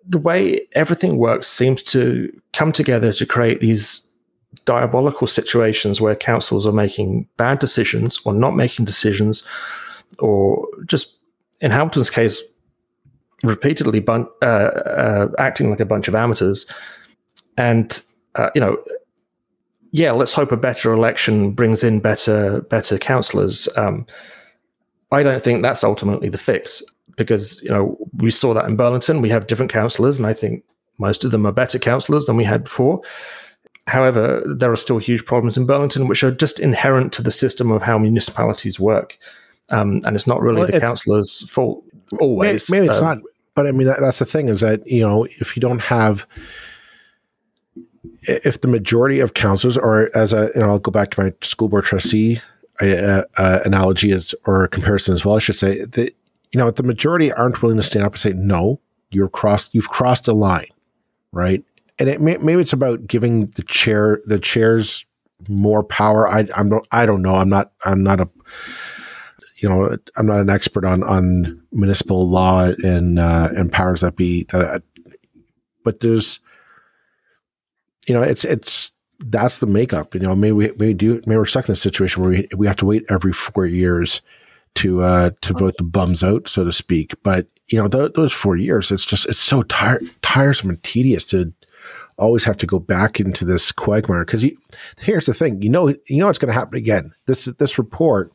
the 0.09 0.18
way 0.18 0.66
everything 0.73 1.16
works 1.16 1.47
seems 1.49 1.82
to 1.82 2.30
come 2.52 2.73
together 2.73 3.12
to 3.12 3.26
create 3.26 3.61
these 3.61 4.06
diabolical 4.64 5.26
situations 5.26 6.00
where 6.00 6.16
councils 6.16 6.66
are 6.66 6.73
making 6.73 7.26
bad 7.37 7.59
decisions 7.59 8.18
or 8.25 8.32
not 8.32 8.56
making 8.56 8.85
decisions 8.85 9.47
or 10.18 10.66
just 10.87 11.16
in 11.61 11.70
Hamilton's 11.70 12.11
case 12.11 12.42
repeatedly 13.42 14.00
bun- 14.00 14.28
uh, 14.42 14.44
uh, 14.44 15.28
acting 15.38 15.70
like 15.70 15.80
a 15.80 15.85
bunch 15.85 16.09
of 16.09 16.14
amateurs 16.14 16.66
and 17.56 18.02
uh, 18.35 18.50
you 18.54 18.61
know 18.61 18.76
yeah 19.92 20.12
let's 20.12 20.32
hope 20.32 20.52
a 20.52 20.56
better 20.56 20.92
election 20.92 21.52
brings 21.52 21.82
in 21.82 22.00
better 22.00 22.61
better 22.62 22.99
councillors 22.99 23.68
um, 23.76 24.06
I 25.12 25.23
don't 25.23 25.43
think 25.43 25.62
that's 25.62 25.85
ultimately 25.85 26.29
the 26.29 26.38
fix 26.38 26.83
because 27.17 27.62
you 27.62 27.71
know 27.71 27.99
we 28.17 28.31
saw 28.31 28.55
that 28.55 28.67
in 28.67 28.76
Burlington. 28.76 29.23
We 29.23 29.31
have 29.31 29.47
different 29.47 29.73
councillors, 29.73 30.19
and 30.19 30.26
I 30.26 30.33
think 30.33 30.64
most 30.99 31.25
of 31.25 31.31
them 31.31 31.47
are 31.47 31.52
better 31.52 31.79
councillors 31.79 32.26
than 32.26 32.37
we 32.37 32.45
had 32.45 32.64
before. 32.64 33.02
However, 33.87 34.43
there 34.47 34.71
are 34.71 34.76
still 34.76 34.99
huge 34.99 35.25
problems 35.25 35.57
in 35.57 35.67
Burlington, 35.67 36.07
which 36.07 36.23
are 36.23 36.31
just 36.31 36.61
inherent 36.61 37.12
to 37.14 37.23
the 37.23 37.33
system 37.33 37.71
of 37.71 37.83
how 37.83 37.99
municipalities 37.99 38.79
work, 38.79 39.19
um, 39.71 40.00
and 40.05 40.14
it's 40.14 40.26
not 40.26 40.40
really 40.40 40.59
well, 40.59 40.67
the 40.67 40.76
it, 40.76 40.81
councillors' 40.81 41.49
fault 41.50 41.85
always. 42.19 42.71
Maybe, 42.71 42.83
maybe 42.83 42.90
it's 42.90 43.02
um, 43.02 43.19
not, 43.19 43.19
but 43.55 43.67
I 43.67 43.73
mean 43.73 43.88
that, 43.88 44.00
that's 44.00 44.21
the 44.21 44.26
thing 44.26 44.49
is 44.49 44.61
that 44.61 44.87
you 44.87 45.00
know 45.00 45.25
if 45.25 45.57
you 45.57 45.61
don't 45.61 45.83
have 45.83 46.26
if 48.23 48.61
the 48.61 48.69
majority 48.69 49.21
of 49.21 49.35
councillors, 49.35 49.76
or 49.76 50.14
as 50.17 50.33
a, 50.33 50.50
you 50.55 50.61
know, 50.61 50.71
I'll 50.71 50.79
go 50.79 50.90
back 50.90 51.11
to 51.12 51.23
my 51.23 51.33
school 51.43 51.69
board 51.69 51.85
trustee 51.85 52.40
uh, 52.82 53.25
uh, 53.37 53.60
analogy 53.64 54.12
as 54.12 54.34
or 54.46 54.64
a 54.64 54.68
comparison 54.68 55.14
as 55.14 55.25
well, 55.25 55.37
I 55.37 55.40
should 55.40 55.56
say 55.56 55.84
that 55.84 56.14
you 56.52 56.58
know, 56.58 56.70
the 56.70 56.82
majority 56.82 57.32
aren't 57.32 57.62
willing 57.62 57.76
to 57.76 57.82
stand 57.82 58.04
up 58.04 58.12
and 58.12 58.20
say, 58.20 58.32
no, 58.32 58.80
you're 59.10 59.28
crossed, 59.28 59.75
you've 59.75 59.88
crossed 59.88 60.28
a 60.28 60.32
line, 60.32 60.66
right? 61.32 61.62
And 61.99 62.08
it 62.08 62.20
may, 62.20 62.37
maybe 62.38 62.60
it's 62.60 62.72
about 62.72 63.06
giving 63.06 63.49
the 63.49 63.62
chair, 63.62 64.20
the 64.25 64.38
chairs 64.38 65.04
more 65.49 65.84
power. 65.84 66.28
I, 66.28 66.49
I'm 66.54 66.72
I 66.90 67.06
don't 67.06 67.22
know. 67.22 67.37
I'm 67.37 67.49
not, 67.49 67.72
I'm 67.84 68.02
not 68.02 68.20
a, 68.20 68.28
you 69.58 69.68
know, 69.68 69.96
I'm 70.16 70.26
not 70.26 70.40
an 70.40 70.50
expert 70.50 70.84
on, 70.84 71.02
on 71.04 71.62
municipal 71.70 72.28
law 72.28 72.64
and, 72.82 73.18
uh, 73.18 73.50
and 73.54 73.70
powers 73.70 74.00
that 74.00 74.16
be 74.16 74.44
that, 74.50 74.82
but 75.84 76.00
there's, 76.00 76.40
you 78.08 78.14
know, 78.14 78.22
it's, 78.22 78.44
it's, 78.44 78.90
that's 79.20 79.58
the 79.58 79.66
makeup. 79.66 80.14
You 80.14 80.20
know, 80.20 80.34
maybe 80.34 80.52
we, 80.52 80.68
maybe 80.72 80.94
do, 80.94 81.14
maybe 81.26 81.36
we're 81.36 81.44
stuck 81.44 81.68
in 81.68 81.72
a 81.72 81.76
situation 81.76 82.22
where 82.22 82.30
we, 82.30 82.48
we 82.56 82.66
have 82.66 82.76
to 82.76 82.86
wait 82.86 83.04
every 83.08 83.32
four 83.32 83.66
years 83.66 84.22
to 84.76 85.02
uh, 85.02 85.30
to 85.42 85.52
vote 85.52 85.76
the 85.76 85.84
bums 85.84 86.22
out, 86.22 86.48
so 86.48 86.64
to 86.64 86.72
speak. 86.72 87.14
But 87.22 87.46
you 87.68 87.80
know, 87.80 87.88
th- 87.88 88.14
those 88.14 88.32
four 88.32 88.56
years, 88.56 88.90
it's 88.90 89.04
just 89.04 89.26
it's 89.28 89.40
so 89.40 89.62
tir- 89.62 90.00
tiresome 90.22 90.70
and 90.70 90.82
tedious 90.82 91.24
to 91.26 91.52
always 92.18 92.44
have 92.44 92.56
to 92.58 92.66
go 92.66 92.78
back 92.78 93.18
into 93.18 93.44
this 93.44 93.72
quagmire. 93.72 94.24
Because 94.24 94.46
here's 94.98 95.26
the 95.26 95.34
thing, 95.34 95.62
you 95.62 95.70
know, 95.70 95.88
you 95.88 96.18
know, 96.18 96.28
it's 96.28 96.38
going 96.38 96.52
to 96.52 96.58
happen 96.58 96.76
again. 96.76 97.12
This 97.26 97.46
this 97.58 97.78
report. 97.78 98.32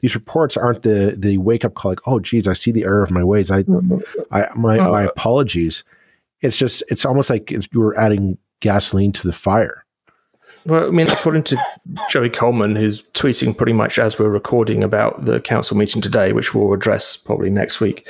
These 0.00 0.14
reports 0.14 0.56
aren't 0.56 0.82
the 0.82 1.16
the 1.18 1.38
wake 1.38 1.64
up 1.64 1.74
call 1.74 1.92
like, 1.92 2.06
oh, 2.06 2.20
geez, 2.20 2.46
I 2.46 2.52
see 2.52 2.72
the 2.72 2.84
error 2.84 3.02
of 3.02 3.10
my 3.10 3.24
ways. 3.24 3.50
I, 3.50 3.64
I 4.30 4.48
my 4.54 4.78
uh, 4.78 4.90
my 4.90 5.04
apologies. 5.04 5.82
It's 6.42 6.58
just 6.58 6.82
it's 6.90 7.06
almost 7.06 7.30
like 7.30 7.50
it's, 7.50 7.68
you 7.72 7.80
were 7.80 7.98
adding 7.98 8.36
gasoline 8.60 9.12
to 9.12 9.26
the 9.26 9.32
fire. 9.32 9.84
Well, 10.64 10.86
I 10.86 10.90
mean, 10.90 11.08
according 11.10 11.42
to 11.44 11.56
Joey 12.08 12.30
Coleman, 12.30 12.76
who's 12.76 13.02
tweeting 13.14 13.56
pretty 13.56 13.72
much 13.72 13.98
as 13.98 14.18
we're 14.18 14.28
recording 14.28 14.84
about 14.84 15.24
the 15.24 15.40
council 15.40 15.76
meeting 15.76 16.00
today, 16.00 16.32
which 16.32 16.54
we'll 16.54 16.72
address 16.72 17.16
probably 17.16 17.50
next 17.50 17.80
week, 17.80 18.08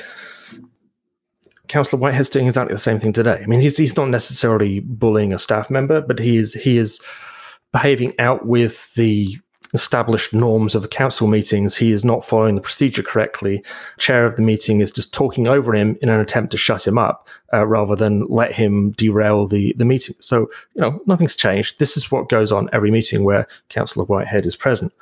Councillor 1.67 1.99
Whitehead's 1.99 2.29
doing 2.29 2.45
exactly 2.45 2.73
the 2.73 2.79
same 2.79 2.99
thing 2.99 3.13
today. 3.13 3.41
I 3.41 3.45
mean, 3.47 3.61
he's 3.61 3.77
he's 3.77 3.97
not 3.97 4.09
necessarily 4.09 4.81
bullying 4.81 5.33
a 5.33 5.39
staff 5.39 5.69
member, 5.69 6.01
but 6.01 6.19
he 6.19 6.37
is 6.37 6.53
he 6.53 6.77
is 6.77 7.01
behaving 7.71 8.13
out 8.19 8.45
with 8.45 8.93
the 8.93 9.37
established 9.73 10.33
norms 10.33 10.75
of 10.75 10.89
council 10.89 11.27
meetings. 11.27 11.75
He 11.75 11.91
is 11.91 12.05
not 12.05 12.23
following 12.23 12.55
the 12.55 12.61
procedure 12.61 13.03
correctly. 13.03 13.63
Chair 13.97 14.25
of 14.25 14.35
the 14.35 14.41
meeting 14.41 14.81
is 14.81 14.91
just 14.91 15.13
talking 15.13 15.47
over 15.47 15.73
him 15.73 15.97
in 16.01 16.09
an 16.09 16.19
attempt 16.19 16.51
to 16.51 16.57
shut 16.57 16.85
him 16.85 16.97
up 16.97 17.27
uh, 17.51 17.65
rather 17.65 17.95
than 17.95 18.25
let 18.25 18.53
him 18.53 18.91
derail 18.91 19.47
the, 19.47 19.73
the 19.77 19.85
meeting. 19.85 20.15
So, 20.19 20.49
you 20.75 20.81
know, 20.81 21.01
nothing's 21.07 21.35
changed. 21.35 21.79
This 21.79 21.97
is 21.97 22.11
what 22.11 22.29
goes 22.29 22.51
on 22.51 22.69
every 22.71 22.91
meeting 22.91 23.23
where 23.23 23.47
Councillor 23.69 24.05
Whitehead 24.05 24.45
is 24.45 24.55
present. 24.55 24.93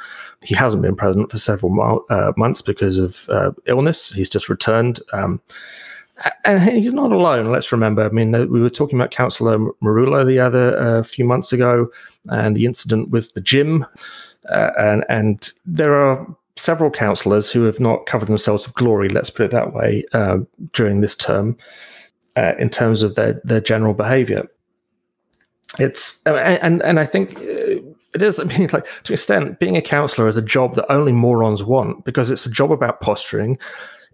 He 0.42 0.56
hasn't 0.56 0.82
been 0.82 0.96
present 0.96 1.30
for 1.30 1.38
several 1.38 1.72
mo- 1.72 2.06
uh, 2.10 2.32
months 2.38 2.62
because 2.62 2.98
of 2.98 3.28
uh, 3.30 3.52
illness. 3.66 4.12
He's 4.12 4.30
just 4.30 4.50
returned. 4.50 5.02
Um, 5.12 5.42
and 6.46 6.64
he's 6.64 6.94
not 6.94 7.12
alone. 7.12 7.52
Let's 7.52 7.72
remember. 7.72 8.04
I 8.04 8.10
mean, 8.10 8.32
we 8.32 8.62
were 8.62 8.70
talking 8.70 9.00
about 9.00 9.12
Councillor 9.12 9.58
Merulla 9.82 10.26
the 10.26 10.40
other 10.40 10.78
uh, 10.78 11.04
few 11.04 11.26
months 11.26 11.52
ago, 11.52 11.90
and 12.30 12.56
the 12.56 12.66
incident 12.66 13.10
with 13.10 13.34
the 13.34 13.42
gym. 13.42 13.86
Uh, 14.50 14.72
and, 14.78 15.06
and 15.10 15.52
there 15.66 15.96
are 15.96 16.26
several 16.56 16.90
councillors 16.90 17.50
who 17.50 17.64
have 17.64 17.80
not 17.80 18.06
covered 18.06 18.28
themselves 18.28 18.66
with 18.66 18.76
glory, 18.76 19.10
let's 19.10 19.30
put 19.30 19.46
it 19.46 19.52
that 19.52 19.74
way, 19.74 20.04
uh, 20.14 20.38
during 20.74 21.02
this 21.02 21.16
term 21.16 21.58
uh, 22.36 22.54
in 22.60 22.70
terms 22.70 23.02
of 23.02 23.16
their, 23.16 23.42
their 23.44 23.62
general 23.62 23.94
behaviour. 23.94 24.48
It's 25.80 26.22
and 26.26 26.82
and 26.82 27.00
I 27.00 27.06
think 27.06 27.38
uh, 27.38 27.80
it 28.14 28.22
is. 28.22 28.40
I 28.42 28.44
mean, 28.44 28.70
like 28.74 28.88
to 29.04 29.14
extent, 29.14 29.60
being 29.60 29.78
a 29.78 29.82
councillor 29.82 30.28
is 30.28 30.38
a 30.38 30.42
job 30.42 30.76
that 30.76 30.92
only 30.92 31.14
morons 31.14 31.64
want 31.64 32.04
because 32.04 32.30
it's 32.30 32.46
a 32.46 32.52
job 32.52 32.72
about 32.72 33.00
posturing. 33.00 33.58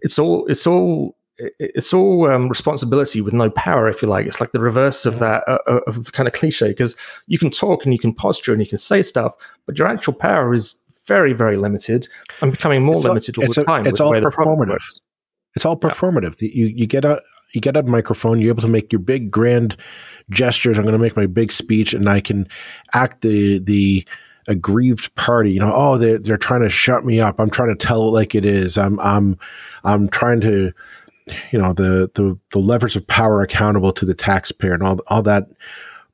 It's 0.00 0.18
all. 0.18 0.46
It's 0.46 0.66
all 0.66 1.16
it's 1.38 1.94
all 1.94 2.30
um, 2.30 2.48
responsibility 2.48 3.20
with 3.20 3.34
no 3.34 3.50
power, 3.50 3.88
if 3.88 4.02
you 4.02 4.08
like. 4.08 4.26
It's 4.26 4.40
like 4.40 4.50
the 4.50 4.60
reverse 4.60 5.06
of 5.06 5.18
that 5.20 5.44
uh, 5.46 5.58
uh 5.66 5.80
of 5.86 6.04
the 6.04 6.12
kind 6.12 6.26
of 6.26 6.34
cliche 6.34 6.68
because 6.68 6.96
you 7.26 7.38
can 7.38 7.50
talk 7.50 7.84
and 7.84 7.92
you 7.92 7.98
can 7.98 8.12
posture 8.12 8.52
and 8.52 8.60
you 8.60 8.68
can 8.68 8.78
say 8.78 9.02
stuff, 9.02 9.34
but 9.66 9.78
your 9.78 9.86
actual 9.86 10.14
power 10.14 10.52
is 10.52 10.82
very, 11.06 11.32
very 11.32 11.56
limited 11.56 12.08
and 12.42 12.52
becoming 12.52 12.82
more 12.82 12.96
it's 12.96 13.06
limited 13.06 13.38
all, 13.38 13.44
all 13.44 13.52
the 13.52 13.62
time. 13.62 13.86
It's 13.86 14.00
all 14.00 14.12
performative. 14.12 15.00
It's 15.54 15.64
all 15.64 15.76
performative. 15.76 16.40
Yeah. 16.40 16.50
You 16.52 16.66
you 16.66 16.86
get 16.86 17.04
a 17.04 17.20
you 17.52 17.60
get 17.60 17.76
a 17.76 17.82
microphone. 17.82 18.40
You're 18.40 18.50
able 18.50 18.62
to 18.62 18.68
make 18.68 18.92
your 18.92 19.00
big 19.00 19.30
grand 19.30 19.76
gestures. 20.30 20.78
I'm 20.78 20.84
going 20.84 20.92
to 20.92 20.98
make 20.98 21.16
my 21.16 21.26
big 21.26 21.52
speech, 21.52 21.94
and 21.94 22.08
I 22.08 22.20
can 22.20 22.46
act 22.92 23.22
the 23.22 23.58
the 23.60 24.06
aggrieved 24.46 25.14
party. 25.14 25.52
You 25.52 25.60
know, 25.60 25.72
oh, 25.72 25.98
they're 25.98 26.18
they're 26.18 26.36
trying 26.36 26.62
to 26.62 26.68
shut 26.68 27.04
me 27.04 27.20
up. 27.20 27.40
I'm 27.40 27.50
trying 27.50 27.76
to 27.76 27.86
tell 27.86 28.02
it 28.02 28.12
like 28.12 28.34
it 28.34 28.44
is. 28.44 28.76
I'm 28.76 29.00
I'm 29.00 29.38
I'm 29.84 30.08
trying 30.08 30.40
to 30.42 30.72
you 31.52 31.58
know 31.58 31.72
the 31.72 32.10
the 32.14 32.38
the 32.50 32.58
levers 32.58 32.96
of 32.96 33.06
power 33.06 33.42
accountable 33.42 33.92
to 33.92 34.04
the 34.04 34.14
taxpayer 34.14 34.74
and 34.74 34.82
all 34.82 35.00
all 35.08 35.22
that 35.22 35.48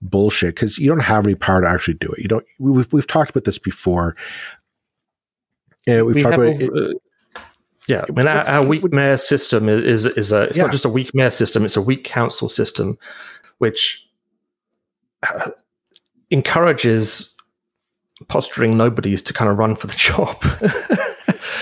bullshit 0.03 0.55
because 0.55 0.79
you 0.79 0.89
don't 0.89 1.01
have 1.01 1.27
any 1.27 1.35
power 1.35 1.63
to 1.63 1.69
actually 1.69 1.95
do 1.95 2.09
it. 2.13 2.21
You 2.21 2.29
don't. 2.29 2.47
We've 2.59 2.93
we've 2.93 3.07
talked 3.07 3.31
about 3.31 3.45
this 3.45 3.59
before. 3.59 4.17
And 5.87 6.07
we've 6.07 6.17
we 6.17 6.23
talked 6.23 6.35
about. 6.35 6.61
It, 6.61 6.71
uh, 6.71 6.99
yeah, 7.87 8.05
I 8.09 8.13
mean, 8.13 8.27
our, 8.27 8.47
our 8.47 8.67
weak 8.67 8.85
mayor 8.93 9.17
system 9.17 9.69
is 9.69 10.07
is 10.07 10.33
a. 10.33 10.43
It's 10.45 10.57
yeah. 10.57 10.65
not 10.65 10.73
just 10.73 10.85
a 10.85 10.89
weak 10.89 11.15
mayor 11.15 11.31
system; 11.31 11.65
it's 11.65 11.77
a 11.77 11.83
weak 11.83 12.05
council 12.05 12.49
system, 12.49 12.99
which 13.59 14.07
uh, 15.23 15.51
encourages 16.31 17.34
posturing 18.29 18.77
nobodies 18.77 19.23
to 19.23 19.33
kind 19.33 19.51
of 19.51 19.59
run 19.59 19.77
for 19.77 19.87
the 19.87 19.95
job. 19.97 20.37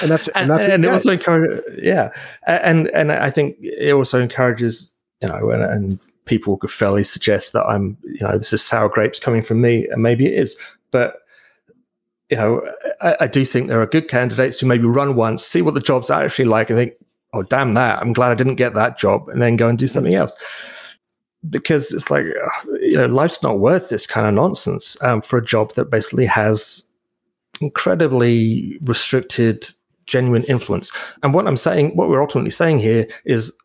and 0.00 0.10
that's 0.10 0.28
and, 0.28 0.50
that's 0.50 0.64
and, 0.64 0.72
and 0.72 0.84
it 0.84 0.88
also 0.88 1.12
encourages, 1.12 1.62
yeah, 1.82 2.10
and 2.46 2.88
and 2.88 3.12
I 3.12 3.30
think 3.30 3.56
it 3.60 3.92
also 3.92 4.20
encourages 4.20 4.92
you 5.22 5.28
know, 5.28 5.50
and, 5.50 5.62
and 5.62 6.00
people 6.24 6.56
could 6.56 6.70
fairly 6.70 7.04
suggest 7.04 7.52
that 7.52 7.64
I'm, 7.64 7.96
you 8.02 8.26
know, 8.26 8.36
this 8.36 8.52
is 8.52 8.62
sour 8.62 8.88
grapes 8.88 9.18
coming 9.18 9.42
from 9.42 9.60
me, 9.60 9.86
and 9.88 10.02
maybe 10.02 10.26
it 10.26 10.38
is. 10.38 10.58
But 10.90 11.18
you 12.28 12.36
know, 12.36 12.62
I, 13.00 13.16
I, 13.20 13.26
do 13.26 13.44
think 13.44 13.68
there 13.68 13.80
are 13.80 13.86
good 13.86 14.08
candidates 14.08 14.58
who 14.58 14.66
maybe 14.66 14.84
run 14.84 15.16
once, 15.16 15.44
see 15.44 15.60
what 15.60 15.74
the 15.74 15.80
job's 15.80 16.10
actually 16.10 16.46
like, 16.46 16.70
and 16.70 16.78
think, 16.78 16.94
oh, 17.34 17.42
damn 17.42 17.74
that, 17.74 18.00
I'm 18.00 18.12
glad 18.12 18.32
I 18.32 18.34
didn't 18.34 18.56
get 18.56 18.74
that 18.74 18.98
job, 18.98 19.28
and 19.28 19.40
then 19.40 19.56
go 19.56 19.68
and 19.68 19.78
do 19.78 19.86
something 19.86 20.14
else. 20.14 20.36
Because 21.50 21.92
it's 21.92 22.10
like, 22.10 22.24
you 22.80 22.96
know, 22.96 23.06
life's 23.06 23.42
not 23.42 23.58
worth 23.58 23.88
this 23.88 24.06
kind 24.06 24.26
of 24.26 24.34
nonsense 24.34 25.00
um, 25.02 25.20
for 25.20 25.38
a 25.38 25.44
job 25.44 25.74
that 25.74 25.90
basically 25.90 26.26
has 26.26 26.84
incredibly 27.60 28.78
restricted, 28.82 29.68
genuine 30.06 30.44
influence. 30.44 30.92
And 31.22 31.34
what 31.34 31.46
I'm 31.46 31.56
saying, 31.56 31.96
what 31.96 32.08
we're 32.08 32.22
ultimately 32.22 32.50
saying 32.50 32.78
here 32.78 33.08
is 33.24 33.56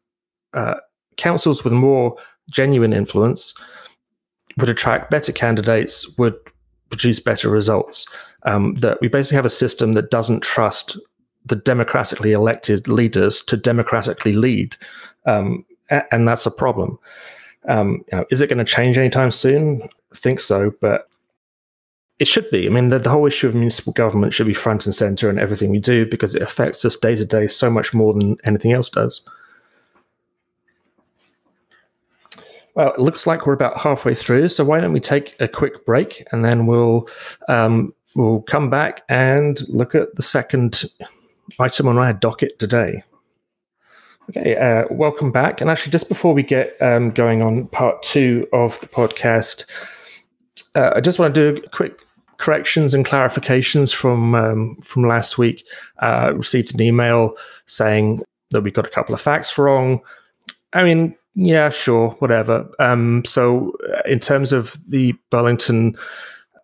uh, 0.54 0.76
councils 1.18 1.64
with 1.64 1.74
more 1.74 2.16
genuine 2.50 2.94
influence 2.94 3.54
would 4.58 4.70
attract 4.70 5.12
better 5.12 5.32
candidates, 5.32 6.18
would 6.18 6.36
produce 6.90 7.20
better 7.20 7.50
results. 7.50 8.08
Um, 8.44 8.76
that 8.76 9.00
we 9.02 9.08
basically 9.08 9.36
have 9.36 9.46
a 9.46 9.50
system 9.50 9.94
that 9.94 10.10
doesn't 10.10 10.42
trust 10.42 10.98
the 11.46 11.56
democratically 11.56 12.32
elected 12.32 12.88
leaders 12.88 13.42
to 13.42 13.58
democratically 13.58 14.34
lead, 14.34 14.78
um, 15.26 15.66
and 16.12 16.28
that's 16.28 16.46
a 16.46 16.52
problem. 16.52 16.98
Um, 17.66 18.04
you 18.12 18.18
know, 18.18 18.26
is 18.32 18.42
it 18.42 18.48
going 18.48 18.60
to 18.60 18.66
change 18.66 18.98
anytime 18.98 19.32
soon? 19.32 19.82
I 20.12 20.16
think 20.16 20.40
so, 20.40 20.72
but 20.80 21.10
it 22.20 22.28
should 22.28 22.50
be. 22.50 22.66
I 22.66 22.70
mean, 22.70 22.90
the, 22.90 23.00
the, 23.00 23.10
whole 23.10 23.28
issue 23.28 23.48
of 23.48 23.56
municipal 23.56 23.94
government 23.94 24.34
should 24.34 24.48
be 24.48 24.54
front 24.54 24.86
and 24.86 24.96
center 24.96 25.30
in 25.30 25.38
everything 25.38 25.70
we 25.70 25.80
do 25.80 26.06
because 26.06 26.34
it 26.34 26.42
affects 26.42 26.84
us 26.84 26.96
day 26.96 27.16
to 27.16 27.26
day 27.26 27.48
so 27.48 27.70
much 27.70 27.94
more 27.94 28.14
than 28.14 28.38
anything 28.44 28.72
else 28.72 28.90
does. 28.90 29.22
Well, 32.74 32.94
it 32.94 33.00
looks 33.00 33.26
like 33.26 33.46
we're 33.46 33.54
about 33.54 33.80
halfway 33.80 34.14
through, 34.14 34.50
so 34.50 34.64
why 34.64 34.80
don't 34.80 34.94
we 34.94 35.00
take 35.00 35.36
a 35.40 35.48
quick 35.48 35.86
break 35.86 36.24
and 36.32 36.46
then 36.46 36.68
we'll 36.68 37.08
um, 37.48 37.94
we'll 38.16 38.42
come 38.44 38.70
back 38.70 39.02
and 39.10 39.68
look 39.68 39.96
at 39.96 40.16
the 40.16 40.22
second 40.22 40.84
item 41.60 41.88
on 41.88 41.98
our 41.98 42.14
docket 42.14 42.60
today. 42.60 43.04
Okay, 44.30 44.58
uh, 44.58 44.86
welcome 44.92 45.32
back. 45.32 45.62
And 45.62 45.70
actually, 45.70 45.94
just 45.94 46.10
before 46.10 46.34
we 46.34 46.44
get 46.44 46.76
um, 46.82 47.12
going 47.12 47.42
on 47.42 47.68
part 47.68 48.04
two 48.04 48.46
of 48.52 48.78
the 48.82 48.88
podcast, 48.88 49.64
uh, 50.76 50.92
I 50.96 51.00
just 51.00 51.18
want 51.18 51.34
to 51.34 51.54
do 51.54 51.62
a 51.64 51.70
quick 51.70 52.02
corrections 52.36 52.94
and 52.94 53.06
clarifications 53.06 53.96
from 53.96 54.36
um, 54.36 54.76
from 54.84 55.08
last 55.08 55.38
week. 55.38 55.66
Uh, 56.00 56.34
received 56.36 56.74
an 56.74 56.82
email 56.82 57.38
saying 57.68 58.22
that 58.52 58.62
we 58.62 58.72
got 58.72 58.86
a 58.86 58.90
couple 58.90 59.16
of 59.16 59.22
facts 59.22 59.58
wrong. 59.58 60.02
I 60.74 60.84
mean, 60.84 61.16
yeah, 61.36 61.70
sure, 61.70 62.10
whatever. 62.20 62.70
Um, 62.80 63.24
so, 63.24 63.78
uh, 63.94 64.02
in 64.10 64.20
terms 64.20 64.52
of 64.52 64.76
the 64.90 65.14
Burlington 65.30 65.96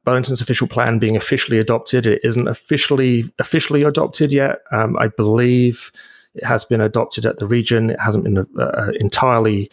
Burlington's 0.04 0.42
official 0.42 0.68
plan 0.68 1.00
being 1.00 1.16
officially 1.16 1.60
adopted, 1.60 2.08
it 2.08 2.20
isn't 2.26 2.50
officially 2.50 3.32
officially 3.40 3.84
adopted 3.84 4.34
yet. 4.34 4.60
Um, 4.74 4.98
I 4.98 5.08
believe 5.08 5.94
it 6.36 6.46
has 6.46 6.64
been 6.64 6.82
adopted 6.82 7.26
at 7.26 7.38
the 7.38 7.48
region. 7.48 7.90
It 7.90 8.00
hasn't 8.00 8.24
been 8.24 8.38
uh, 8.38 8.62
uh, 8.62 8.92
entirely. 9.00 9.70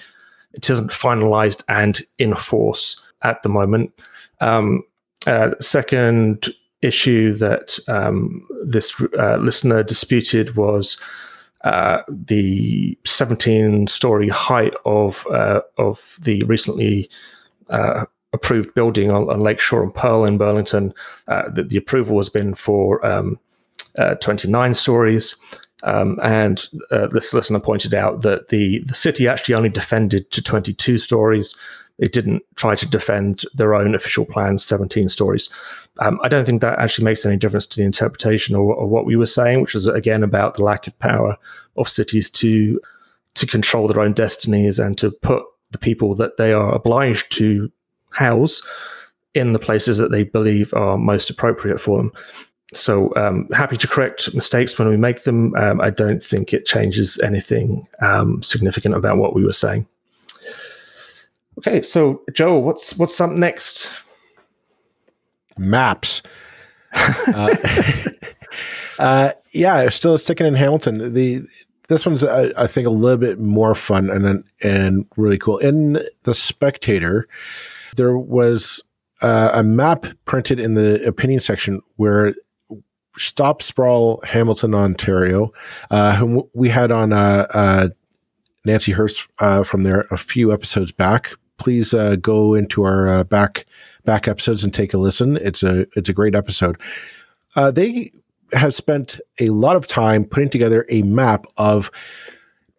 It 0.53 0.69
isn't 0.69 0.91
finalized 0.91 1.63
and 1.69 2.01
in 2.19 2.35
force 2.35 3.01
at 3.23 3.43
the 3.43 3.49
moment. 3.49 3.93
Um, 4.41 4.83
uh, 5.27 5.51
second 5.61 6.49
issue 6.83 7.35
that 7.35 7.79
um, 7.89 8.47
this 8.65 9.01
uh, 9.19 9.37
listener 9.37 9.83
disputed 9.83 10.57
was 10.57 11.01
uh, 11.65 12.03
the 12.09 12.99
17 13.05 13.87
story 13.87 14.29
height 14.29 14.73
of 14.87 15.27
uh, 15.27 15.61
of 15.77 16.17
the 16.23 16.43
recently 16.45 17.11
uh, 17.69 18.07
approved 18.33 18.73
building 18.75 19.11
on, 19.11 19.29
on 19.29 19.41
Lakeshore 19.41 19.83
and 19.83 19.95
Pearl 19.95 20.25
in 20.25 20.39
Burlington. 20.39 20.95
Uh, 21.29 21.51
the, 21.51 21.77
approval 21.77 22.17
has 22.19 22.29
been 22.29 22.55
for 22.55 23.05
um, 23.05 23.39
uh, 23.99 24.15
29 24.17 24.75
stories. 24.75 25.37
Um, 25.83 26.19
and 26.23 26.63
this 26.91 27.33
listener 27.33 27.61
pointed 27.61 27.95
out 27.95 28.23
that 28.23 28.49
the, 28.49 28.81
the 28.87 28.95
city 28.95 29.27
actually 29.27 29.55
only 29.55 29.69
defended 29.69 30.31
to 30.33 30.43
22 30.43 30.99
stories. 30.99 31.57
It 31.99 32.13
didn't 32.13 32.43
try 32.57 32.75
to 32.75 32.87
defend 32.87 33.45
their 33.55 33.75
own 33.75 33.95
official 33.95 34.25
plans, 34.25 34.65
17 34.65 35.09
stories. 35.09 35.49
Um, 35.99 36.19
I 36.23 36.29
don't 36.29 36.47
think 36.47 36.63
that 36.63 36.79
actually 36.79 37.05
makes 37.05 37.27
any 37.27 37.37
difference 37.37 37.67
to 37.67 37.77
the 37.77 37.85
interpretation 37.85 38.57
or, 38.57 38.75
or, 38.75 38.89
what 38.89 39.05
we 39.05 39.17
were 39.17 39.27
saying, 39.27 39.61
which 39.61 39.75
was 39.75 39.87
again 39.87 40.23
about 40.23 40.55
the 40.55 40.65
lack 40.65 40.87
of 40.87 40.99
power 40.99 41.37
of 41.77 41.89
cities 41.89 42.31
to 42.31 42.81
to 43.35 43.47
control 43.47 43.87
their 43.87 44.03
own 44.03 44.13
destinies 44.13 44.79
and 44.79 44.97
to 44.99 45.11
put 45.11 45.45
the 45.73 45.79
people 45.79 46.15
that 46.17 46.37
they 46.37 46.53
are 46.53 46.75
obliged 46.75 47.31
to 47.33 47.71
house 48.11 48.63
in 49.35 49.53
the 49.53 49.59
places 49.59 49.99
that 49.99 50.11
they 50.11 50.25
believe 50.25 50.75
are 50.75 50.99
most 50.99 51.31
appropriate 51.31 51.81
for 51.81 51.99
them. 51.99 52.13
So 52.73 53.15
um, 53.17 53.49
happy 53.53 53.77
to 53.77 53.89
correct 53.89 54.33
mistakes 54.35 54.79
when 54.79 54.89
we 54.89 54.97
make 54.97 55.25
them. 55.25 55.55
Um, 55.57 55.81
I 55.81 55.91
don't 55.91 56.23
think 56.23 56.53
it 56.53 56.67
changes 56.67 57.19
anything 57.21 57.87
um, 58.01 58.43
significant 58.43 58.95
about 58.95 59.19
what 59.19 59.35
we 59.35 59.45
were 59.45 59.53
saying. 59.53 59.87
Okay, 61.59 61.83
so 61.83 62.23
Joe, 62.33 62.59
what's 62.59 62.97
what's 62.97 63.21
up 63.21 63.31
next? 63.31 63.89
Maps. 65.59 66.23
uh, 66.93 67.57
uh, 68.99 69.33
yeah, 69.53 69.89
still 69.89 70.17
sticking 70.17 70.47
in 70.47 70.55
Hamilton. 70.55 71.13
The 71.13 71.43
this 71.89 72.07
one's 72.07 72.23
uh, 72.23 72.53
I 72.57 72.69
think 72.69 72.87
a 72.87 72.91
little 72.91 73.19
bit 73.19 73.41
more 73.41 73.75
fun 73.75 74.11
and 74.11 74.45
and 74.63 75.07
really 75.17 75.39
cool. 75.39 75.59
In 75.59 75.99
the 76.23 76.35
Spectator, 76.35 77.27
there 77.97 78.17
was 78.17 78.83
uh, 79.23 79.51
a 79.53 79.63
map 79.63 80.07
printed 80.25 80.61
in 80.61 80.75
the 80.75 81.05
opinion 81.07 81.41
section 81.41 81.83
where 81.97 82.35
Stop 83.17 83.63
Sprawl 83.63 84.23
Hamilton, 84.25 84.75
Ontario, 84.75 85.53
uh, 85.91 86.17
whom 86.17 86.43
we 86.55 86.69
had 86.69 86.91
on 86.93 87.13
uh, 87.13 87.47
uh, 87.51 87.89
Nancy 88.65 88.93
Hurst 88.93 89.27
uh, 89.41 89.65
from 89.65 89.83
there 89.83 90.07
a 90.11 90.17
few 90.17 90.53
episodes 90.53 90.93
back 90.93 91.35
please 91.59 91.93
uh, 91.93 92.17
go 92.17 92.55
into 92.55 92.83
our 92.85 93.23
back 93.25 93.67
back 94.07 94.27
episodes 94.27 94.65
and 94.65 94.73
take 94.73 94.95
a 94.95 94.99
listen. 94.99 95.37
It's 95.37 95.63
a 95.63 95.87
it's 95.95 96.09
a 96.09 96.15
great 96.15 96.35
episode. 96.35 96.81
They 97.55 98.13
have 98.55 98.75
spent 98.75 99.21
a 99.39 99.51
lot 99.51 99.77
of 99.77 99.87
time 99.87 100.25
putting 100.25 100.49
together 100.49 100.87
a 100.89 101.03
map 101.03 101.45
of 101.59 101.91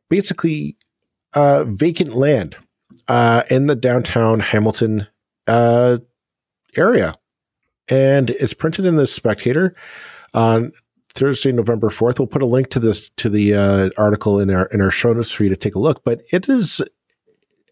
basically 0.09 0.75
vacant 1.35 2.15
land 2.15 2.57
in 3.51 3.67
the 3.67 3.77
downtown 3.79 4.39
Hamilton 4.39 5.05
area, 5.47 7.15
and 7.87 8.31
it's 8.31 8.55
printed 8.55 8.85
in 8.85 8.95
the 8.95 9.05
Spectator 9.05 9.75
on 10.33 10.71
Thursday, 11.13 11.51
November 11.51 11.89
fourth. 11.89 12.19
We'll 12.19 12.27
put 12.27 12.41
a 12.41 12.45
link 12.45 12.69
to 12.69 12.79
this 12.79 13.09
to 13.17 13.29
the 13.29 13.53
uh, 13.53 13.89
article 13.97 14.39
in 14.39 14.49
our 14.49 14.65
in 14.67 14.81
our 14.81 14.91
show 14.91 15.13
notes 15.13 15.31
for 15.31 15.43
you 15.43 15.49
to 15.49 15.55
take 15.55 15.75
a 15.75 15.79
look. 15.79 16.03
But 16.03 16.21
it 16.31 16.47
is 16.47 16.81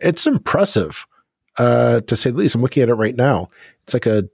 it's 0.01 0.27
impressive, 0.27 1.05
uh, 1.57 2.01
to 2.01 2.15
say 2.15 2.31
the 2.31 2.37
least. 2.37 2.55
I'm 2.55 2.61
looking 2.61 2.83
at 2.83 2.89
it 2.89 2.95
right 2.95 3.15
now. 3.15 3.47
It's 3.83 3.93
like 3.93 4.05
a 4.05 4.27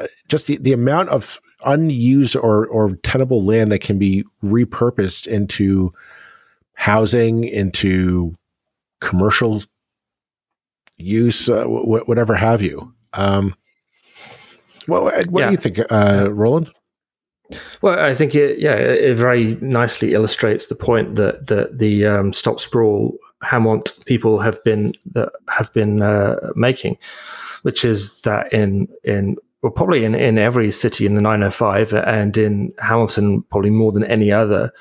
uh, 0.00 0.06
just 0.28 0.46
the, 0.46 0.58
the 0.58 0.72
amount 0.72 1.08
of 1.08 1.40
unused 1.64 2.36
or 2.36 2.66
or 2.66 2.96
tenable 2.96 3.44
land 3.44 3.72
that 3.72 3.80
can 3.80 3.98
be 3.98 4.24
repurposed 4.42 5.26
into 5.26 5.92
housing, 6.74 7.44
into 7.44 8.34
commercial 9.00 9.62
use, 10.96 11.48
uh, 11.48 11.62
w- 11.62 12.04
whatever 12.04 12.34
have 12.34 12.62
you. 12.62 12.92
Um, 13.12 13.54
what, 14.86 15.04
what 15.28 15.40
yeah. 15.40 15.46
do 15.46 15.52
you 15.52 15.58
think, 15.58 15.78
uh, 15.90 16.28
Roland? 16.32 16.70
Well, 17.80 17.98
I 17.98 18.14
think 18.14 18.34
it, 18.34 18.58
yeah, 18.58 18.74
it 18.74 19.16
very 19.16 19.56
nicely 19.60 20.14
illustrates 20.14 20.66
the 20.66 20.74
point 20.74 21.16
that 21.16 21.46
that 21.48 21.78
the 21.78 22.06
um, 22.06 22.32
stop 22.32 22.60
sprawl 22.60 23.16
Hamont 23.42 24.04
people 24.06 24.38
have 24.38 24.62
been 24.64 24.94
that 25.12 25.30
have 25.48 25.72
been 25.72 26.02
uh, 26.02 26.36
making, 26.54 26.96
which 27.62 27.84
is 27.84 28.20
that 28.22 28.52
in 28.52 28.88
in 29.04 29.36
well 29.62 29.72
probably 29.72 30.04
in, 30.04 30.14
in 30.14 30.38
every 30.38 30.72
city 30.72 31.06
in 31.06 31.14
the 31.14 31.22
905 31.22 31.92
and 31.92 32.36
in 32.36 32.72
Hamilton 32.78 33.42
probably 33.50 33.70
more 33.70 33.92
than 33.92 34.04
any 34.04 34.32
other, 34.32 34.72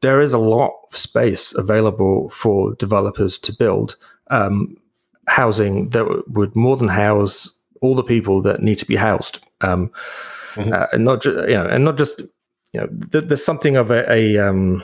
there 0.00 0.20
is 0.20 0.32
a 0.32 0.38
lot 0.38 0.72
of 0.90 0.96
space 0.96 1.54
available 1.54 2.28
for 2.30 2.74
developers 2.74 3.38
to 3.38 3.52
build. 3.52 3.96
Um, 4.28 4.76
housing 5.28 5.90
that 5.90 6.24
would 6.28 6.54
more 6.54 6.76
than 6.76 6.88
house 6.88 7.56
all 7.82 7.94
the 7.94 8.02
people 8.02 8.40
that 8.42 8.62
need 8.62 8.78
to 8.78 8.86
be 8.86 8.96
housed, 8.96 9.44
um, 9.60 9.90
mm-hmm. 10.56 10.72
uh, 10.72 10.86
and 10.92 11.04
not 11.04 11.22
just 11.22 11.36
you 11.48 11.54
know, 11.54 11.66
and 11.66 11.84
not 11.84 11.96
just 11.96 12.20
you 12.72 12.80
know, 12.80 12.86
th- 13.12 13.24
there's 13.24 13.44
something 13.44 13.76
of 13.76 13.90
a 13.90 14.10
a, 14.10 14.38
um, 14.38 14.82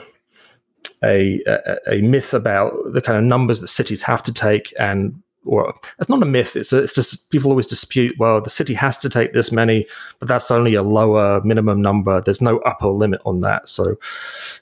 a, 1.03 1.41
a, 1.45 1.77
a 1.95 2.01
myth 2.01 2.33
about 2.33 2.73
the 2.93 3.01
kind 3.01 3.17
of 3.17 3.23
numbers 3.23 3.59
that 3.61 3.67
cities 3.67 4.01
have 4.03 4.23
to 4.23 4.33
take 4.33 4.73
and 4.79 5.21
or 5.45 5.73
it's 5.99 6.09
not 6.09 6.21
a 6.21 6.25
myth. 6.25 6.55
It's, 6.55 6.71
a, 6.71 6.83
it's 6.83 6.95
just 6.95 7.29
people 7.29 7.49
always 7.49 7.67
dispute. 7.67 8.17
Well, 8.17 8.39
the 8.39 8.49
city 8.49 8.73
has 8.75 8.97
to 8.99 9.09
take 9.09 9.33
this 9.33 9.51
many, 9.51 9.85
but 10.19 10.29
that's 10.29 10.49
only 10.49 10.73
a 10.73 10.83
lower 10.83 11.41
minimum 11.43 11.81
number. 11.81 12.21
There's 12.21 12.39
no 12.39 12.59
upper 12.59 12.87
limit 12.87 13.21
on 13.25 13.41
that. 13.41 13.67
So, 13.67 13.95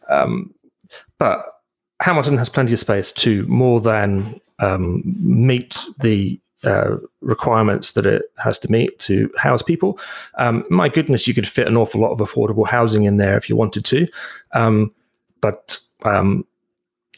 um, 0.10 0.54
but 1.20 1.46
Hamilton 2.02 2.38
has 2.38 2.50
plenty 2.50 2.74
of 2.74 2.80
space 2.80 3.12
to 3.12 3.46
more 3.46 3.80
than 3.80 4.42
um, 4.58 5.04
meet 5.06 5.86
the 6.00 6.41
uh, 6.64 6.98
requirements 7.22 7.94
that 7.94 8.06
it 8.06 8.24
has 8.38 8.60
to 8.60 8.72
meet 8.72 8.98
to 9.00 9.32
house 9.38 9.64
people. 9.64 10.00
Um, 10.38 10.64
my 10.70 10.90
goodness, 10.90 11.28
you 11.28 11.34
could 11.34 11.48
fit 11.48 11.68
an 11.68 11.78
awful 11.78 12.02
lot 12.02 12.12
of 12.12 12.20
affordable 12.20 12.68
housing 12.68 13.04
in 13.04 13.18
there 13.18 13.38
if 13.38 13.50
you 13.50 13.56
wanted 13.56 13.86
to. 13.86 14.08
Um, 14.54 14.94
but, 15.42 15.80
um, 16.04 16.46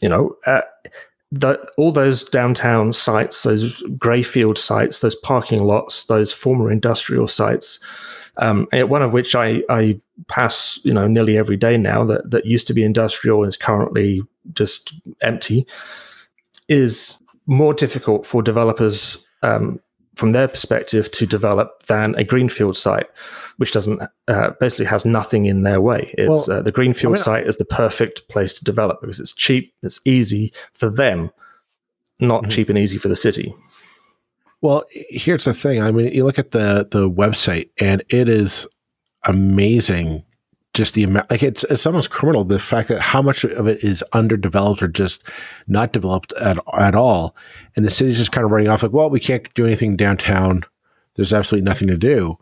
you 0.00 0.08
know, 0.08 0.36
uh, 0.46 0.62
the, 1.30 1.58
all 1.76 1.92
those 1.92 2.24
downtown 2.24 2.92
sites, 2.92 3.42
those 3.42 3.82
greyfield 3.98 4.56
sites, 4.56 5.00
those 5.00 5.16
parking 5.16 5.62
lots, 5.64 6.04
those 6.04 6.32
former 6.32 6.70
industrial 6.70 7.28
sites, 7.28 7.84
um, 8.38 8.66
one 8.72 9.02
of 9.02 9.12
which 9.12 9.34
I, 9.34 9.62
I 9.68 10.00
pass, 10.28 10.78
you 10.84 10.92
know, 10.92 11.06
nearly 11.06 11.36
every 11.36 11.56
day 11.56 11.76
now 11.76 12.04
that, 12.04 12.30
that 12.30 12.46
used 12.46 12.66
to 12.68 12.74
be 12.74 12.82
industrial 12.82 13.42
and 13.42 13.48
is 13.48 13.56
currently 13.56 14.22
just 14.52 14.94
empty, 15.22 15.66
is 16.68 17.20
more 17.46 17.74
difficult 17.74 18.26
for 18.26 18.42
developers 18.42 19.18
um, 19.44 19.80
from 20.16 20.32
their 20.32 20.48
perspective 20.48 21.10
to 21.12 21.26
develop 21.26 21.82
than 21.84 22.14
a 22.14 22.24
greenfield 22.24 22.76
site, 22.76 23.06
which 23.56 23.72
doesn't 23.72 24.00
uh, 24.28 24.50
basically 24.60 24.84
has 24.86 25.04
nothing 25.04 25.46
in 25.46 25.62
their 25.62 25.80
way. 25.80 26.14
It's 26.16 26.48
well, 26.48 26.58
uh, 26.58 26.62
the 26.62 26.72
greenfield 26.72 27.14
I 27.14 27.16
mean, 27.16 27.24
site 27.24 27.46
is 27.46 27.56
the 27.56 27.64
perfect 27.64 28.28
place 28.28 28.52
to 28.54 28.64
develop 28.64 29.00
because 29.00 29.20
it's 29.20 29.32
cheap, 29.32 29.74
it's 29.82 30.00
easy 30.04 30.52
for 30.72 30.90
them, 30.90 31.30
not 32.20 32.42
mm-hmm. 32.42 32.50
cheap 32.50 32.68
and 32.68 32.78
easy 32.78 32.98
for 32.98 33.08
the 33.08 33.16
city. 33.16 33.54
Well, 34.60 34.84
here's 34.90 35.44
the 35.44 35.52
thing. 35.52 35.82
I 35.82 35.90
mean, 35.90 36.12
you 36.12 36.24
look 36.24 36.38
at 36.38 36.52
the 36.52 36.88
the 36.90 37.10
website, 37.10 37.70
and 37.78 38.02
it 38.08 38.28
is 38.28 38.66
amazing 39.24 40.24
just 40.74 40.94
the 40.94 41.04
amount 41.04 41.30
like 41.30 41.42
it's 41.42 41.64
it's 41.64 41.86
almost 41.86 42.10
criminal 42.10 42.44
the 42.44 42.58
fact 42.58 42.88
that 42.88 43.00
how 43.00 43.22
much 43.22 43.44
of 43.44 43.68
it 43.68 43.82
is 43.82 44.04
underdeveloped 44.12 44.82
or 44.82 44.88
just 44.88 45.22
not 45.68 45.92
developed 45.92 46.32
at 46.34 46.58
at 46.76 46.94
all. 46.96 47.34
And 47.76 47.84
the 47.84 47.90
city's 47.90 48.18
just 48.18 48.32
kind 48.32 48.44
of 48.44 48.50
running 48.50 48.68
off 48.68 48.82
like 48.82 48.92
well 48.92 49.08
we 49.08 49.20
can't 49.20 49.52
do 49.54 49.64
anything 49.64 49.96
downtown. 49.96 50.64
There's 51.14 51.32
absolutely 51.32 51.64
nothing 51.64 51.88
to 51.88 51.96
do. 51.96 52.36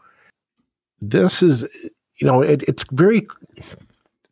This 1.01 1.43
is 1.43 1.67
you 2.17 2.27
know 2.27 2.41
it, 2.41 2.63
it's 2.65 2.85
very 2.91 3.27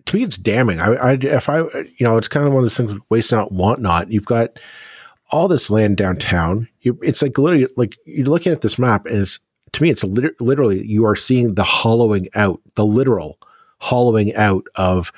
to 0.06 0.16
me 0.16 0.24
it's 0.24 0.38
damning. 0.38 0.80
I, 0.80 0.94
I 0.94 1.12
if 1.12 1.48
i 1.50 1.58
you 1.58 2.00
know 2.00 2.16
it's 2.16 2.28
kind 2.28 2.46
of 2.46 2.54
one 2.54 2.64
of 2.64 2.70
those 2.70 2.76
things 2.76 2.94
waste 3.10 3.32
not 3.32 3.52
want 3.52 3.80
not. 3.80 4.10
You've 4.10 4.24
got 4.24 4.58
all 5.30 5.46
this 5.46 5.70
land 5.70 5.98
downtown. 5.98 6.68
You, 6.80 6.98
it's 7.02 7.20
like 7.20 7.36
literally 7.36 7.68
like 7.76 7.98
you're 8.06 8.26
looking 8.26 8.52
at 8.52 8.62
this 8.62 8.78
map 8.78 9.04
and 9.04 9.18
it's 9.18 9.38
to 9.72 9.82
me 9.82 9.90
it's 9.90 10.02
literally 10.02 10.86
you 10.86 11.04
are 11.04 11.14
seeing 11.14 11.54
the 11.54 11.64
hollowing 11.64 12.28
out 12.34 12.60
the 12.76 12.86
literal 12.86 13.38
hollowing 13.80 14.34
out 14.34 14.66
of 14.76 15.12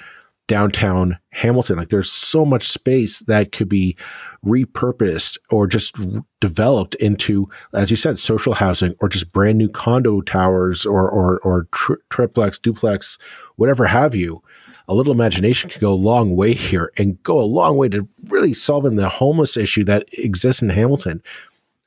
downtown 0.49 1.19
Hamilton. 1.31 1.77
Like 1.77 1.89
there's 1.89 2.11
so 2.11 2.45
much 2.45 2.69
space 2.69 3.21
that 3.21 3.53
could 3.53 3.69
be 3.69 3.97
repurposed 4.45 5.39
or 5.51 5.67
just 5.67 5.97
developed 6.41 6.95
into, 6.97 7.49
as 7.73 7.91
you 7.91 7.97
said, 7.97 8.19
social 8.19 8.55
housing 8.55 8.95
or 9.01 9.09
just 9.09 9.33
brand 9.33 9.59
new 9.59 9.69
condo 9.69 10.21
towers 10.21 10.85
or 10.85 11.09
or, 11.09 11.39
or 11.39 11.69
tri- 11.73 11.97
triplex, 12.11 12.59
duplex, 12.59 13.19
whatever 13.57 13.87
have 13.87 14.15
you. 14.15 14.43
A 14.89 14.95
little 14.95 15.13
imagination 15.13 15.71
could 15.71 15.81
go 15.81 15.93
a 15.93 15.95
long 15.95 16.35
way 16.35 16.55
here 16.55 16.93
and 16.99 17.23
go 17.23 17.41
a 17.41 17.43
long 17.43 17.77
way 17.77 17.89
to 17.89 18.07
really 18.25 18.53
solving 18.53 18.97
the 18.97 19.09
homeless 19.09 19.57
issue 19.57 19.85
that 19.85 20.09
exists 20.13 20.61
in 20.61 20.69
Hamilton. 20.71 21.23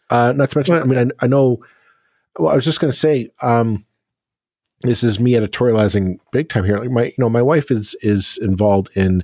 Uh, 0.10 0.32
not 0.32 0.50
to 0.52 0.58
mention, 0.58 0.76
I 0.76 0.84
mean, 0.86 1.12
I, 1.20 1.26
I 1.26 1.28
know. 1.28 1.64
Well, 2.40 2.52
I 2.52 2.56
was 2.56 2.66
just 2.66 2.80
going 2.80 2.92
to 2.92 2.98
say, 2.98 3.30
um, 3.42 3.86
this 4.82 5.04
is 5.04 5.20
me 5.20 5.34
editorializing 5.34 6.20
big 6.32 6.50
time 6.50 6.66
here. 6.66 6.78
Like 6.78 6.92
my, 6.92 7.06
you 7.06 7.14
know, 7.18 7.30
my 7.30 7.42
wife 7.42 7.72
is 7.72 7.96
is 8.02 8.38
involved 8.42 8.90
in 8.94 9.24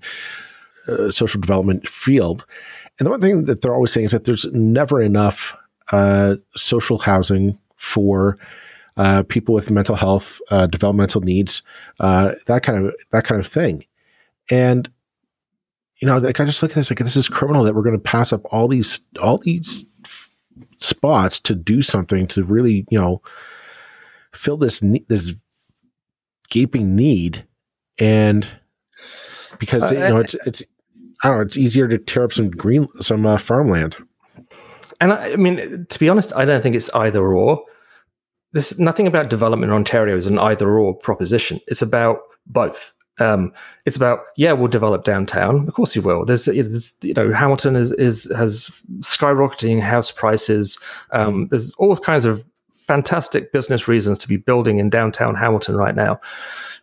uh, 0.87 1.11
social 1.11 1.41
development 1.41 1.87
field, 1.87 2.45
and 2.99 3.05
the 3.05 3.11
one 3.11 3.21
thing 3.21 3.45
that 3.45 3.61
they're 3.61 3.75
always 3.75 3.91
saying 3.91 4.05
is 4.05 4.11
that 4.11 4.23
there's 4.23 4.45
never 4.53 5.01
enough 5.01 5.55
uh, 5.91 6.37
social 6.55 6.97
housing 6.97 7.57
for 7.75 8.37
uh, 8.97 9.23
people 9.23 9.53
with 9.53 9.71
mental 9.71 9.95
health, 9.95 10.39
uh, 10.49 10.67
developmental 10.67 11.21
needs, 11.21 11.63
uh, 11.99 12.33
that 12.47 12.63
kind 12.63 12.85
of 12.85 12.95
that 13.11 13.25
kind 13.25 13.39
of 13.39 13.47
thing, 13.47 13.85
and 14.49 14.89
you 15.99 16.07
know, 16.07 16.17
like 16.17 16.39
I 16.39 16.45
just 16.45 16.63
look 16.63 16.71
at 16.71 16.75
this 16.75 16.89
like 16.89 16.99
this 16.99 17.15
is 17.15 17.29
criminal 17.29 17.63
that 17.63 17.75
we're 17.75 17.83
going 17.83 17.95
to 17.95 17.99
pass 17.99 18.33
up 18.33 18.41
all 18.45 18.67
these 18.67 19.01
all 19.21 19.37
these 19.37 19.85
spots 20.77 21.39
to 21.39 21.53
do 21.53 21.81
something 21.81 22.25
to 22.27 22.43
really, 22.43 22.85
you 22.89 22.99
know 22.99 23.21
fill 24.33 24.57
this 24.57 24.81
this 25.07 25.33
gaping 26.49 26.95
need, 26.95 27.45
and 27.97 28.47
because 29.59 29.83
uh, 29.83 29.91
you 29.91 29.99
know 29.99 30.17
it's 30.17 30.35
it's 30.45 30.63
I 31.23 31.29
don't 31.29 31.37
know 31.37 31.43
it's 31.43 31.57
easier 31.57 31.87
to 31.87 31.97
tear 31.97 32.23
up 32.23 32.33
some 32.33 32.49
green 32.49 32.87
some 33.01 33.25
uh, 33.25 33.37
farmland. 33.37 33.95
And 34.99 35.13
I, 35.13 35.33
I 35.33 35.35
mean, 35.35 35.87
to 35.89 35.99
be 35.99 36.09
honest, 36.09 36.33
I 36.35 36.45
don't 36.45 36.61
think 36.61 36.75
it's 36.75 36.93
either 36.93 37.25
or. 37.25 37.63
There's 38.53 38.77
nothing 38.77 39.07
about 39.07 39.29
development 39.29 39.71
in 39.71 39.75
Ontario 39.75 40.17
is 40.17 40.27
an 40.27 40.37
either 40.37 40.77
or 40.77 40.93
proposition. 40.93 41.61
It's 41.67 41.81
about 41.81 42.19
both. 42.45 42.93
Um, 43.19 43.53
it's 43.85 43.95
about 43.95 44.19
yeah, 44.35 44.51
we'll 44.51 44.67
develop 44.67 45.03
downtown. 45.03 45.67
Of 45.67 45.73
course, 45.73 45.95
you 45.95 46.01
will. 46.01 46.25
There's, 46.25 46.45
there's 46.45 46.93
you 47.01 47.13
know 47.13 47.31
Hamilton 47.31 47.75
is, 47.75 47.91
is 47.93 48.31
has 48.35 48.69
skyrocketing 48.99 49.81
house 49.81 50.11
prices. 50.11 50.79
Um, 51.11 51.47
there's 51.49 51.71
all 51.71 51.95
kinds 51.97 52.25
of 52.25 52.43
fantastic 52.87 53.51
business 53.51 53.87
reasons 53.87 54.17
to 54.19 54.27
be 54.27 54.37
building 54.37 54.79
in 54.79 54.89
downtown 54.89 55.35
Hamilton 55.35 55.75
right 55.75 55.95
now. 55.95 56.19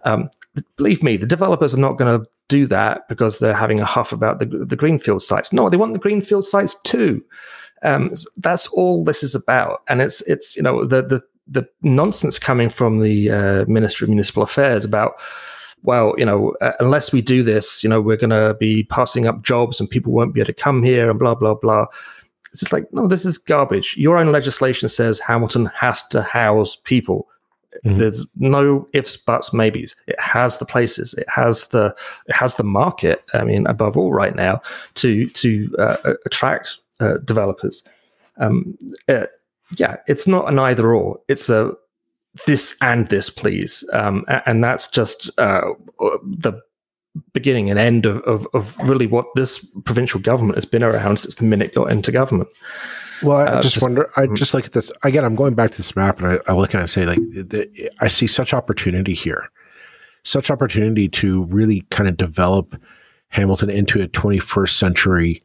Um, 0.05 0.31
believe 0.77 1.03
me, 1.03 1.17
the 1.17 1.27
developers 1.27 1.75
are 1.75 1.79
not 1.79 1.99
going 1.99 2.21
to 2.21 2.27
do 2.49 2.67
that 2.67 3.07
because 3.09 3.39
they're 3.39 3.55
having 3.55 3.81
a 3.81 3.85
huff 3.85 4.13
about 4.13 4.39
the, 4.39 4.47
the 4.47 4.77
greenfield 4.77 5.23
sites. 5.23 5.53
No, 5.53 5.69
they 5.69 5.77
want 5.77 5.93
the 5.93 5.99
greenfield 5.99 6.45
sites 6.45 6.75
too. 6.85 7.23
Um, 7.83 8.13
that's 8.39 8.67
all 8.69 9.05
this 9.05 9.23
is 9.23 9.35
about, 9.35 9.83
and 9.89 10.03
it's 10.03 10.21
it's 10.23 10.57
you 10.57 10.63
know 10.63 10.85
the 10.85 11.03
the 11.03 11.23
the 11.47 11.69
nonsense 11.83 12.39
coming 12.39 12.69
from 12.69 13.01
the 13.01 13.31
uh, 13.31 13.65
Ministry 13.67 14.05
of 14.05 14.09
Municipal 14.11 14.43
Affairs 14.43 14.85
about 14.85 15.15
well, 15.83 16.15
you 16.19 16.25
know, 16.25 16.55
uh, 16.61 16.73
unless 16.81 17.13
we 17.13 17.23
do 17.23 17.45
this, 17.45 17.85
you 17.85 17.89
know, 17.89 18.01
we're 18.01 18.17
going 18.17 18.31
to 18.31 18.57
be 18.59 18.83
passing 18.85 19.29
up 19.29 19.43
jobs 19.43 19.79
and 19.79 19.89
people 19.89 20.13
won't 20.13 20.35
be 20.35 20.41
able 20.41 20.47
to 20.47 20.53
come 20.53 20.83
here 20.83 21.09
and 21.09 21.19
blah 21.19 21.35
blah 21.37 21.55
blah. 21.55 21.87
It's 22.51 22.61
just 22.61 22.73
like, 22.73 22.93
no, 22.93 23.07
this 23.07 23.25
is 23.25 23.39
garbage. 23.39 23.97
Your 23.97 24.17
own 24.17 24.33
legislation 24.33 24.89
says 24.89 25.21
Hamilton 25.21 25.67
has 25.75 26.07
to 26.09 26.23
house 26.23 26.77
people. 26.77 27.29
Mm-hmm. 27.85 27.99
There's 27.99 28.27
no 28.37 28.89
ifs, 28.93 29.17
buts, 29.17 29.53
maybes. 29.53 29.95
It 30.07 30.19
has 30.21 30.59
the 30.59 30.65
places. 30.65 31.15
It 31.15 31.29
has 31.29 31.69
the 31.69 31.95
it 32.27 32.35
has 32.35 32.55
the 32.55 32.65
market. 32.65 33.23
I 33.35 33.45
mean, 33.45 33.67
above 33.67 33.97
all, 33.97 34.13
right 34.13 34.35
now 34.35 34.63
to 34.95 35.29
to 35.29 35.75
uh, 35.79 36.15
attract 36.27 36.79
uh, 37.01 37.19
developers. 37.19 37.85
Um, 38.39 38.77
uh, 39.09 39.27
yeah, 39.77 39.97
it's 40.07 40.27
not 40.27 40.49
an 40.49 40.59
either 40.59 40.95
or. 40.95 41.21
It's 41.29 41.51
a 41.51 41.75
this 42.47 42.77
and 42.81 43.07
this, 43.09 43.31
please. 43.31 43.89
Um, 43.93 44.25
and 44.47 44.63
that's 44.63 44.87
just 44.87 45.31
uh, 45.39 45.73
the 45.99 46.61
beginning 47.33 47.71
and 47.71 47.79
end 47.79 48.07
of, 48.07 48.19
of, 48.23 48.47
of, 48.55 48.77
really 48.89 49.07
what 49.07 49.27
this 49.35 49.65
provincial 49.85 50.21
government 50.21 50.57
has 50.57 50.65
been 50.65 50.83
around 50.83 51.19
since 51.19 51.35
the 51.37 51.45
minute 51.45 51.75
got 51.75 51.91
into 51.91 52.13
government. 52.13 52.49
Well, 53.23 53.39
I 53.39 53.45
uh, 53.45 53.63
just, 53.63 53.75
just, 53.75 53.85
wonder. 53.85 54.11
I 54.17 54.27
mm. 54.27 54.37
just 54.37 54.55
look 54.55 54.67
at 54.67 54.73
this 54.73 54.93
again. 55.03 55.25
I'm 55.25 55.35
going 55.35 55.55
back 55.55 55.73
to 55.73 55.77
this 55.77 55.97
map, 55.97 56.21
and 56.21 56.29
I, 56.29 56.39
I 56.47 56.55
look 56.55 56.75
and 56.75 56.83
I 56.83 56.87
say, 56.87 57.07
like, 57.07 57.19
the, 57.19 57.91
I 58.01 58.09
see 58.09 58.27
such 58.27 58.55
opportunity 58.55 59.15
here, 59.15 59.49
such 60.23 60.51
opportunity 60.51 61.09
to 61.09 61.45
really 61.45 61.81
kind 61.91 62.09
of 62.09 62.17
develop 62.17 62.81
Hamilton 63.29 63.71
into 63.71 64.01
a 64.01 64.09
21st 64.09 64.71
century 64.71 65.43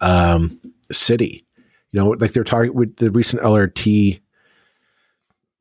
um, 0.00 0.60
city. 0.92 1.46
You 1.92 2.00
know, 2.00 2.10
like 2.10 2.32
they're 2.32 2.44
talking 2.44 2.74
with 2.74 2.96
the 2.96 3.10
recent 3.10 3.42
LRT 3.42 4.20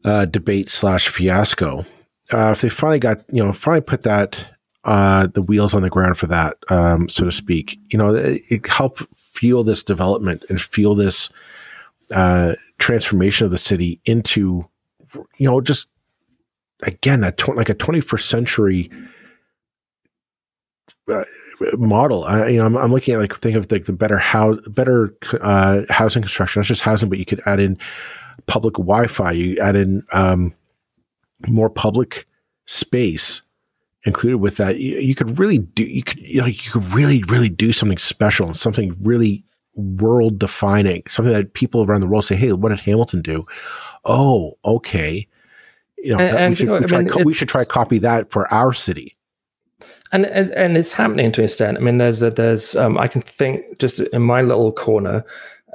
uh, 0.04 0.26
debate 0.26 0.70
slash 0.70 1.08
fiasco. 1.08 1.86
Uh, 2.32 2.52
if 2.52 2.62
they 2.62 2.70
finally 2.70 3.00
got, 3.00 3.24
you 3.32 3.44
know, 3.44 3.54
finally 3.54 3.82
put 3.82 4.04
that 4.04 4.53
uh, 4.86 5.28
the 5.28 5.41
wheels 5.41 5.74
on 5.74 5.82
the 5.82 5.89
ground 5.89 6.17
for 6.17 6.28
that, 6.28 6.58
um, 6.69 7.08
so 7.10 7.26
to 7.26 7.32
speak. 7.32 7.80
You 7.89 7.98
know, 7.98 8.13
it, 8.13 8.43
it 8.50 8.67
helped 8.67 9.04
fuel 9.15 9.63
this 9.63 9.84
development 9.84 10.43
and 10.50 10.62
fuel 10.62 10.96
this 10.96 11.30
uh, 12.13 12.54
transformation 12.80 13.46
of 13.46 13.52
the 13.52 13.58
city 13.58 14.02
into, 14.06 14.67
you 15.38 15.50
know, 15.50 15.62
just 15.62 15.88
again 16.82 17.22
that 17.22 17.38
tw- 17.38 17.56
like 17.56 17.69
a 17.69 17.76
21st 17.76 18.24
century 18.24 18.91
uh, 21.10 21.24
model. 21.78 22.26
I, 22.26 22.48
you 22.48 22.58
know, 22.58 22.65
I'm, 22.65 22.78
I'm, 22.78 22.91
looking 22.91 23.13
at 23.13 23.22
like 23.22 23.36
think 23.36 23.56
of 23.56 23.72
like 23.72 23.86
the 23.86 23.93
better 23.93 24.17
house, 24.17 24.58
better 24.67 25.15
uh, 25.41 25.84
housing 25.89 26.24
construction, 26.24 26.60
not 26.60 26.65
just 26.65 26.82
housing, 26.82 27.08
but 27.08 27.19
you 27.19 27.26
could 27.26 27.41
add 27.46 27.62
in 27.62 27.78
public 28.48 28.74
Wi-Fi. 28.74 29.32
You 29.32 29.58
add 29.60 29.78
in 29.78 30.04
um, 30.12 30.54
more 31.48 31.69
public 31.69 32.28
space 32.65 33.43
included 34.06 34.38
with 34.38 34.58
that. 34.58 34.80
You, 34.80 35.00
you, 35.00 35.16
could 35.16 35.39
really 35.39 35.60
do. 35.60 35.84
You 35.84 36.04
could 36.04 36.20
you 36.20 36.42
know 36.42 36.48
you 36.48 36.72
could 36.72 36.94
really 36.94 37.24
really 37.28 37.50
do 37.50 37.72
something 37.74 37.98
special, 37.98 38.48
and 38.48 38.58
something 38.58 38.96
really 39.02 39.44
world 39.76 40.39
defining, 40.39 41.04
something 41.08 41.34
that 41.34 41.54
people 41.54 41.84
around 41.84 42.02
the 42.02 42.08
world 42.08 42.26
say, 42.26 42.36
"Hey, 42.36 42.52
what 42.54 42.70
did 42.70 42.82
Hamilton 42.82 43.22
do?" 43.22 43.46
Oh, 44.06 44.58
okay. 44.66 45.28
You 45.98 46.18
know, 46.18 46.20
and, 46.20 46.38
and 46.38 46.50
we, 46.50 46.56
should, 46.56 46.63
you 46.63 46.72
know, 46.72 46.80
we, 46.80 46.86
try, 46.86 47.02
mean, 47.02 47.26
we 47.26 47.34
should 47.34 47.48
try 47.48 47.63
copy 47.63 47.98
that 48.00 48.30
for 48.30 48.54
our 48.54 48.74
city 48.74 49.16
and, 50.13 50.28
and 50.28 50.52
and 50.52 50.78
it's 50.78 50.94
happening 50.94 51.32
to 51.34 51.42
an 51.42 51.46
extent. 51.46 51.78
I 51.78 51.82
mean, 51.82 51.98
there's 51.98 52.22
a, 52.22 52.30
there's 52.30 52.76
um, 52.76 52.98
I 52.98 53.08
can 53.08 53.22
think 53.22 53.80
just 53.80 54.00
in 54.00 54.22
my 54.22 54.44
little 54.44 54.72
corner, 54.72 55.26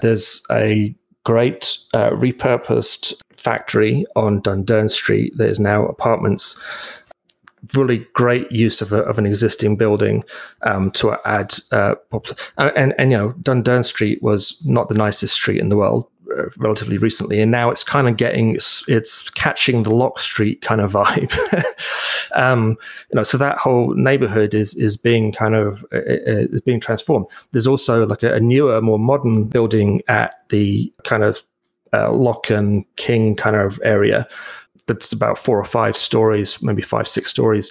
there's 0.00 0.40
a 0.50 0.94
great 1.24 1.76
uh, 1.92 2.10
repurposed 2.10 3.14
factory 3.36 4.06
on 4.14 4.40
Dundurn 4.40 4.90
Street. 4.90 5.34
There's 5.36 5.58
now 5.58 5.86
apartments. 5.86 6.58
Really 7.74 8.06
great 8.12 8.50
use 8.52 8.80
of, 8.80 8.92
a, 8.92 9.02
of 9.02 9.18
an 9.18 9.26
existing 9.26 9.76
building 9.76 10.24
um, 10.62 10.90
to 10.92 11.16
add, 11.24 11.54
uh, 11.72 11.94
and 12.56 12.94
and 12.98 13.10
you 13.10 13.16
know 13.16 13.32
Dundurn 13.42 13.84
Street 13.84 14.22
was 14.22 14.60
not 14.64 14.88
the 14.88 14.94
nicest 14.94 15.34
street 15.34 15.60
in 15.60 15.68
the 15.68 15.76
world, 15.76 16.08
uh, 16.36 16.44
relatively 16.58 16.98
recently, 16.98 17.40
and 17.40 17.50
now 17.50 17.70
it's 17.70 17.82
kind 17.82 18.08
of 18.08 18.16
getting 18.16 18.54
it's, 18.54 18.86
it's 18.88 19.30
catching 19.30 19.82
the 19.82 19.94
Locke 19.94 20.18
Street 20.18 20.60
kind 20.60 20.80
of 20.80 20.92
vibe. 20.92 21.32
um, 22.34 22.76
you 23.10 23.16
know, 23.16 23.24
so 23.24 23.38
that 23.38 23.58
whole 23.58 23.94
neighborhood 23.94 24.54
is 24.54 24.74
is 24.74 24.96
being 24.96 25.32
kind 25.32 25.54
of 25.54 25.84
uh, 25.92 25.96
uh, 25.96 26.46
is 26.52 26.60
being 26.60 26.80
transformed. 26.80 27.26
There's 27.52 27.66
also 27.66 28.06
like 28.06 28.22
a, 28.22 28.34
a, 28.34 28.40
newer, 28.40 28.80
more 28.80 28.98
modern 28.98 29.44
building 29.44 30.02
at 30.08 30.48
the 30.50 30.92
kind 31.04 31.22
of 31.22 31.42
uh, 31.92 32.12
Locke 32.12 32.50
and 32.50 32.84
King 32.96 33.34
kind 33.34 33.56
of 33.56 33.80
area 33.82 34.28
that's 34.88 35.12
about 35.12 35.38
four 35.38 35.58
or 35.58 35.64
five 35.64 35.96
stories, 35.96 36.62
maybe 36.62 36.82
five 36.82 37.06
six 37.06 37.30
stories. 37.30 37.70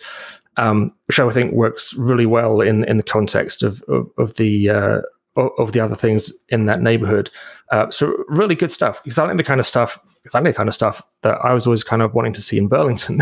Um, 0.60 0.91
which 1.06 1.19
I 1.19 1.30
think 1.32 1.53
works 1.53 1.93
really 1.93 2.25
well 2.25 2.62
in 2.62 2.84
in 2.86 2.97
the 2.97 3.03
context 3.03 3.62
of 3.62 3.82
of, 3.84 4.10
of 4.17 4.36
the 4.38 4.69
uh, 4.69 5.01
of 5.38 5.71
the 5.71 5.80
other 5.80 5.95
things 5.95 6.34
in 6.49 6.65
that 6.65 6.82
neighborhood. 6.82 7.30
Uh, 7.71 7.89
so 7.89 8.23
really 8.27 8.56
good 8.56 8.71
stuff. 8.71 9.01
Exactly 9.06 9.36
the 9.36 9.43
kind 9.43 9.60
of 9.60 9.67
stuff, 9.67 9.99
exactly 10.25 10.51
the 10.51 10.58
kind 10.58 10.69
of 10.69 10.73
stuff 10.73 11.01
that 11.21 11.38
I 11.43 11.53
was 11.53 11.67
always 11.67 11.84
kind 11.84 12.01
of 12.01 12.13
wanting 12.13 12.34
to 12.34 12.41
see 12.41 12.58
in 12.58 12.67
Burlington, 12.67 13.21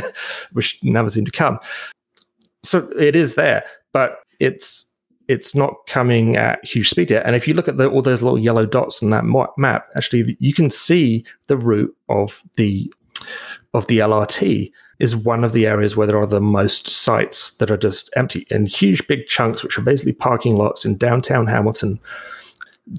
which 0.52 0.82
never 0.82 1.08
seemed 1.08 1.26
to 1.26 1.32
come. 1.32 1.58
So 2.64 2.90
it 2.98 3.16
is 3.16 3.34
there, 3.34 3.64
but 3.92 4.18
it's 4.40 4.86
it's 5.28 5.54
not 5.54 5.74
coming 5.86 6.36
at 6.36 6.64
huge 6.64 6.90
speed 6.90 7.10
yet. 7.10 7.24
And 7.24 7.36
if 7.36 7.46
you 7.46 7.54
look 7.54 7.68
at 7.68 7.76
the, 7.76 7.88
all 7.88 8.02
those 8.02 8.22
little 8.22 8.38
yellow 8.38 8.66
dots 8.66 9.02
on 9.02 9.10
that 9.10 9.24
map, 9.56 9.86
actually 9.94 10.36
you 10.40 10.52
can 10.52 10.68
see 10.68 11.24
the 11.46 11.56
route 11.56 11.94
of 12.08 12.42
the 12.56 12.92
of 13.74 13.86
the 13.86 13.98
LRT 13.98 14.70
is 14.98 15.16
one 15.16 15.42
of 15.42 15.52
the 15.52 15.66
areas 15.66 15.96
where 15.96 16.06
there 16.06 16.20
are 16.20 16.26
the 16.26 16.40
most 16.40 16.88
sites 16.88 17.56
that 17.56 17.70
are 17.70 17.76
just 17.76 18.10
empty 18.14 18.46
in 18.50 18.66
huge 18.66 19.06
big 19.08 19.26
chunks, 19.26 19.62
which 19.62 19.78
are 19.78 19.82
basically 19.82 20.12
parking 20.12 20.56
lots 20.56 20.84
in 20.84 20.96
downtown 20.96 21.46
Hamilton, 21.46 21.98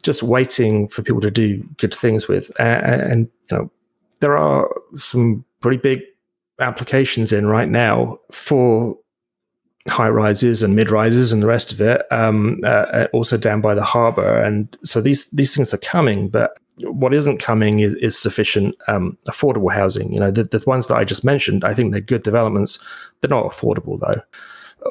just 0.02 0.24
waiting 0.24 0.88
for 0.88 1.02
people 1.02 1.22
to 1.22 1.32
do 1.32 1.64
good 1.78 1.94
things 1.94 2.28
with. 2.28 2.52
And, 2.60 3.02
and 3.02 3.30
you 3.50 3.58
know, 3.58 3.72
there 4.20 4.38
are 4.38 4.70
some 4.98 5.46
pretty 5.62 5.78
big 5.78 6.02
applications 6.60 7.32
in 7.32 7.48
right 7.48 7.70
now 7.70 8.20
for 8.32 8.98
high 9.90 10.10
rises 10.10 10.64
and 10.64 10.76
mid 10.76 10.90
rises 10.90 11.34
and 11.34 11.42
the 11.42 11.48
rest 11.48 11.72
of 11.72 11.82
it. 11.82 12.02
Um, 12.12 12.60
uh, 12.64 13.08
also 13.14 13.38
down 13.38 13.62
by 13.62 13.76
the 13.76 13.84
harbour, 13.84 14.42
and 14.42 14.76
so 14.84 15.02
these 15.02 15.30
these 15.32 15.56
things 15.56 15.74
are 15.74 15.80
coming, 15.80 16.30
but 16.30 16.58
what 16.80 17.14
isn't 17.14 17.38
coming 17.38 17.80
is, 17.80 17.94
is 17.96 18.18
sufficient 18.18 18.76
um, 18.88 19.18
affordable 19.28 19.74
housing. 19.74 20.12
You 20.12 20.20
know, 20.20 20.32
the, 20.32 20.44
the 20.44 20.64
ones 20.66 20.88
that 20.88 20.96
I 20.96 21.04
just 21.04 21.24
mentioned, 21.24 21.64
I 21.64 21.74
think 21.74 21.92
they're 21.92 22.02
good 22.02 22.24
developments. 22.24 22.80
They're 23.22 23.30
not 23.30 23.46
affordable 23.46 24.00
though, 24.00 24.22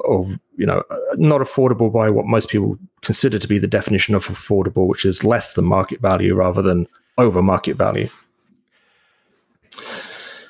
or 0.04 0.26
you 0.56 0.66
know, 0.66 0.82
not 1.14 1.40
affordable 1.40 1.92
by 1.92 2.08
what 2.10 2.26
most 2.26 2.50
people 2.50 2.78
consider 3.02 3.38
to 3.38 3.48
be 3.48 3.58
the 3.58 3.66
definition 3.66 4.14
of 4.14 4.26
affordable, 4.26 4.86
which 4.86 5.04
is 5.04 5.24
less 5.24 5.54
than 5.54 5.64
market 5.64 6.00
value 6.00 6.34
rather 6.34 6.62
than 6.62 6.86
over 7.18 7.42
market 7.42 7.76
value. 7.76 8.08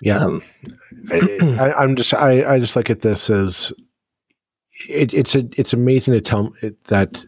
Yeah, 0.00 0.18
um, 0.18 0.42
I, 1.10 1.82
am 1.82 1.96
just 1.96 2.12
I, 2.12 2.54
I 2.54 2.58
just 2.58 2.74
look 2.74 2.90
at 2.90 3.02
this 3.02 3.30
as 3.30 3.72
it, 4.88 5.14
it's 5.14 5.34
a 5.34 5.48
it's 5.56 5.72
amazing 5.72 6.14
to 6.14 6.20
tell 6.20 6.52
that 6.84 7.24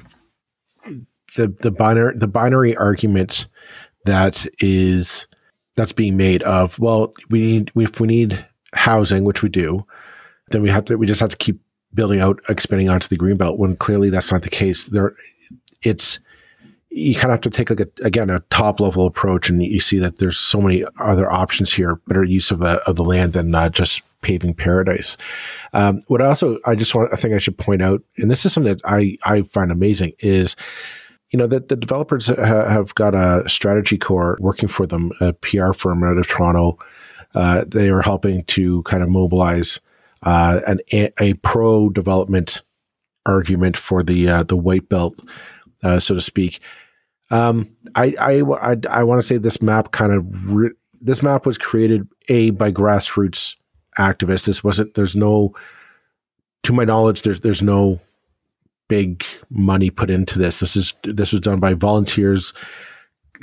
the 1.37 1.49
the 1.61 1.71
binary 1.71 2.17
the 2.17 2.27
binary 2.27 2.77
arguments 2.77 3.47
that 4.05 4.47
is 4.61 5.27
that's 5.77 5.93
being 5.93 6.17
made 6.17 6.43
of 6.43 6.79
well 6.79 7.13
we 7.31 7.41
need 7.41 7.73
if 7.77 8.01
we 8.01 8.07
need 8.07 8.45
housing 8.75 9.25
which 9.25 9.43
we 9.43 9.49
do 9.49 9.85
then 10.51 10.63
we 10.63 10.71
have 10.71 10.85
to 10.85 10.97
we 10.97 11.07
just 11.07 11.21
have 11.21 11.31
to 11.31 11.37
keep 11.37 11.61
building 11.95 12.21
out 12.21 12.41
expanding 12.49 12.89
onto 12.89 13.09
the 13.09 13.17
green 13.17 13.37
belt 13.37 13.59
when 13.59 13.77
clearly 13.77 14.11
that's 14.11 14.33
not 14.33 14.43
the 14.43 14.51
case. 14.51 14.87
There 14.87 15.15
it's 15.83 16.19
you 16.91 17.15
kind 17.15 17.27
of 17.27 17.31
have 17.33 17.41
to 17.41 17.51
take 17.51 17.71
like 17.71 17.81
a, 17.81 18.05
again 18.05 18.31
a 18.31 18.41
top 18.51 18.81
level 18.81 19.07
approach 19.07 19.49
and 19.49 19.63
you 19.63 19.81
see 19.81 19.99
that 19.99 20.19
there's 20.19 20.39
so 20.39 20.61
many 20.61 20.85
other 20.99 21.31
options 21.31 21.73
here 21.73 21.97
better 22.07 22.23
use 22.23 22.51
of, 22.51 22.63
a, 22.63 22.79
of 22.89 22.97
the 22.97 23.05
land 23.05 23.33
than 23.33 23.55
uh, 23.55 23.69
just 23.69 24.03
paving 24.23 24.55
paradise. 24.55 25.17
Um, 25.73 26.01
what 26.07 26.23
I 26.23 26.27
also 26.27 26.59
i 26.65 26.75
just 26.75 26.95
want 26.95 27.13
i 27.13 27.17
think 27.17 27.35
i 27.35 27.39
should 27.39 27.59
point 27.59 27.83
out 27.83 28.03
and 28.17 28.31
this 28.31 28.47
is 28.47 28.53
something 28.53 28.75
that 28.75 28.83
i 28.85 29.19
i 29.25 29.43
find 29.43 29.71
amazing 29.71 30.13
is 30.21 30.57
you 31.35 31.39
know 31.39 31.49
that 31.49 31.69
the 31.69 31.75
developers 31.75 32.29
ha- 32.29 32.37
have 32.69 32.95
got 32.95 33.13
a 33.13 33.43
StrategyCorp 33.47 34.39
working 34.39 34.69
for 34.69 34.87
them, 34.87 35.11
a 35.21 35.33
PR 35.33 35.73
firm 35.73 36.05
out 36.05 36.17
of 36.17 36.29
Toronto. 36.29 36.79
Uh, 37.35 37.65
they 37.67 37.89
are 37.89 38.03
helping 38.03 38.45
to 38.45 38.85
kind 38.85 39.03
of 39.03 39.09
mobilize 39.09 39.81
uh, 40.23 40.61
an 40.69 40.79
a, 40.93 41.35
pro 41.43 41.91
development 41.91 42.63
argument 43.27 43.77
for 43.77 44.05
the 44.05 44.29
uh, 44.29 44.43
the 44.45 44.57
white 44.57 44.89
belt, 44.89 45.19
uh, 45.83 45.99
so 45.99 46.15
to 46.15 46.21
speak. 46.21 46.61
Um, 47.33 47.77
I 47.97 48.15
I 48.21 48.43
I, 48.61 48.77
I 48.89 49.03
want 49.03 49.21
to 49.21 49.27
say 49.27 49.37
this 49.37 49.61
map 49.61 49.91
kind 49.91 50.13
of 50.13 50.55
re- 50.55 50.71
this 51.01 51.21
map 51.21 51.47
was 51.47 51.59
created 51.59 52.07
a 52.29 52.51
by 52.51 52.71
grassroots 52.71 53.57
activists. 53.99 54.47
This 54.47 54.63
wasn't. 54.63 54.95
There's 54.95 55.17
no, 55.17 55.53
to 56.63 56.73
my 56.73 56.85
knowledge, 56.85 57.23
there's 57.23 57.41
there's 57.41 57.61
no 57.61 57.99
big 58.89 59.25
money 59.51 59.91
put 59.91 60.11
into 60.11 60.39
this. 60.39 60.61
This 60.61 60.77
is 60.77 60.95
this 61.05 61.33
was 61.33 61.41
done 61.41 61.61
by 61.61 61.75
volunteers 61.75 62.53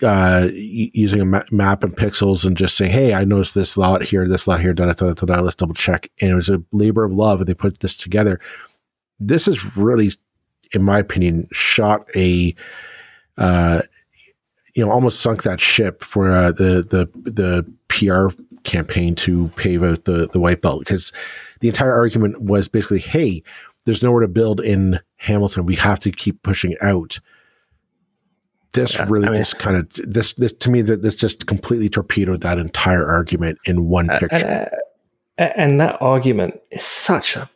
uh, 0.04 0.48
using 0.52 1.22
a 1.22 1.26
ma- 1.26 1.44
map 1.52 1.84
and 1.84 1.96
pixels 1.96 2.46
and 2.46 2.58
just 2.58 2.76
saying, 2.76 2.92
"Hey, 2.92 3.14
I 3.14 3.24
noticed 3.24 3.56
this 3.56 3.78
lot 3.78 4.04
here, 4.04 4.28
this 4.28 4.48
lot 4.48 4.62
here, 4.62 4.74
da 4.74 4.92
da 4.92 4.94
da 4.94 5.14
da. 5.14 5.42
Let's 5.42 5.56
double 5.56 5.74
check." 5.74 6.10
And 6.20 6.32
it 6.32 6.36
was 6.36 6.50
a 6.50 6.64
labor 6.72 7.04
of 7.04 7.14
love, 7.14 7.40
and 7.40 7.48
they 7.48 7.54
put 7.54 7.80
this 7.80 7.98
together. 7.98 8.40
This 9.20 9.48
is 9.48 9.78
really, 9.78 10.12
in 10.74 10.84
my 10.84 11.00
opinion, 11.00 11.48
shot 11.52 12.08
a, 12.16 12.56
uh, 13.38 13.82
you 14.74 14.84
know, 14.84 14.92
almost 14.92 15.20
sunk 15.20 15.44
that 15.44 15.62
ship 15.62 16.04
for 16.04 16.32
uh, 16.32 16.52
the 16.52 16.86
the 16.90 17.10
the 17.30 17.66
PR 17.88 18.30
campaign 18.64 19.16
to 19.16 19.50
pave 19.56 19.84
out 19.84 20.06
the 20.06 20.28
the 20.28 20.40
white 20.40 20.62
belt 20.62 20.80
because 20.80 21.12
the 21.60 21.68
entire 21.68 21.94
argument 21.94 22.42
was 22.42 22.68
basically, 22.68 23.00
"Hey, 23.00 23.44
there's 23.86 24.04
nowhere 24.04 24.22
to 24.22 24.28
build 24.28 24.60
in 24.60 25.00
Hamilton. 25.18 25.66
We 25.66 25.76
have 25.76 26.00
to 26.00 26.12
keep 26.12 26.42
pushing 26.44 26.76
out. 26.82 27.20
This 28.74 28.96
yeah, 28.96 29.06
really 29.10 29.28
I 29.28 29.32
mean, 29.32 29.42
just 29.42 29.60
kind 29.60 29.76
of 29.76 29.90
this 29.96 30.34
this 30.34 30.54
to 30.54 30.70
me 30.70 30.82
that 30.84 31.02
this 31.02 31.16
just 31.16 31.46
completely 31.46 31.90
torpedoed 31.90 32.42
that 32.42 32.58
entire 32.58 33.06
argument 33.06 33.60
in 33.66 33.90
one 33.90 34.08
picture. 34.08 34.72
Uh, 34.72 35.44
and 35.44 35.80
that 35.80 36.02
argument 36.02 36.60
is 36.72 36.84
such 36.84 37.36
a 37.36 37.50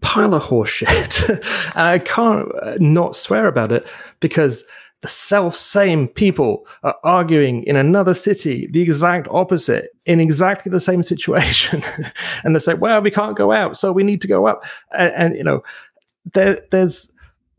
pile 0.00 0.34
of 0.34 0.42
horseshit. 0.44 1.42
I 1.76 1.98
can't 1.98 2.48
uh, 2.62 2.76
not 2.78 3.16
swear 3.16 3.46
about 3.46 3.72
it 3.72 3.86
because 4.20 4.64
the 5.04 5.08
self 5.08 5.54
same 5.54 6.08
people 6.08 6.66
are 6.82 6.96
arguing 7.04 7.62
in 7.64 7.76
another 7.76 8.14
city 8.14 8.66
the 8.68 8.80
exact 8.80 9.28
opposite 9.30 9.90
in 10.06 10.18
exactly 10.18 10.70
the 10.70 10.80
same 10.80 11.02
situation. 11.02 11.84
and 12.42 12.54
they 12.54 12.58
say, 12.58 12.72
well, 12.72 13.02
we 13.02 13.10
can't 13.10 13.36
go 13.36 13.52
out, 13.52 13.76
so 13.76 13.92
we 13.92 14.02
need 14.02 14.22
to 14.22 14.26
go 14.26 14.46
up. 14.46 14.64
And, 14.92 15.12
and 15.14 15.36
you 15.36 15.44
know, 15.44 15.62
there, 16.32 16.62
there's 16.70 17.12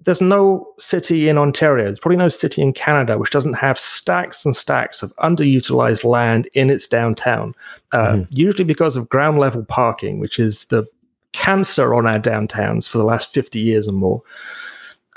there's 0.05 0.21
no 0.21 0.73
city 0.79 1.29
in 1.29 1.37
Ontario, 1.37 1.85
there's 1.85 1.99
probably 1.99 2.17
no 2.17 2.29
city 2.29 2.63
in 2.63 2.73
Canada 2.73 3.19
which 3.19 3.29
doesn't 3.29 3.53
have 3.53 3.77
stacks 3.77 4.43
and 4.43 4.55
stacks 4.55 5.03
of 5.03 5.15
underutilized 5.17 6.03
land 6.03 6.49
in 6.55 6.71
its 6.71 6.87
downtown, 6.87 7.53
uh, 7.91 8.13
mm-hmm. 8.13 8.23
usually 8.31 8.63
because 8.63 8.95
of 8.95 9.07
ground 9.07 9.37
level 9.37 9.63
parking, 9.63 10.17
which 10.17 10.39
is 10.39 10.65
the 10.65 10.83
cancer 11.31 11.93
on 11.93 12.07
our 12.07 12.19
downtowns 12.19 12.89
for 12.89 12.97
the 12.97 13.03
last 13.03 13.31
50 13.31 13.59
years 13.59 13.87
or 13.87 13.91
more. 13.91 14.23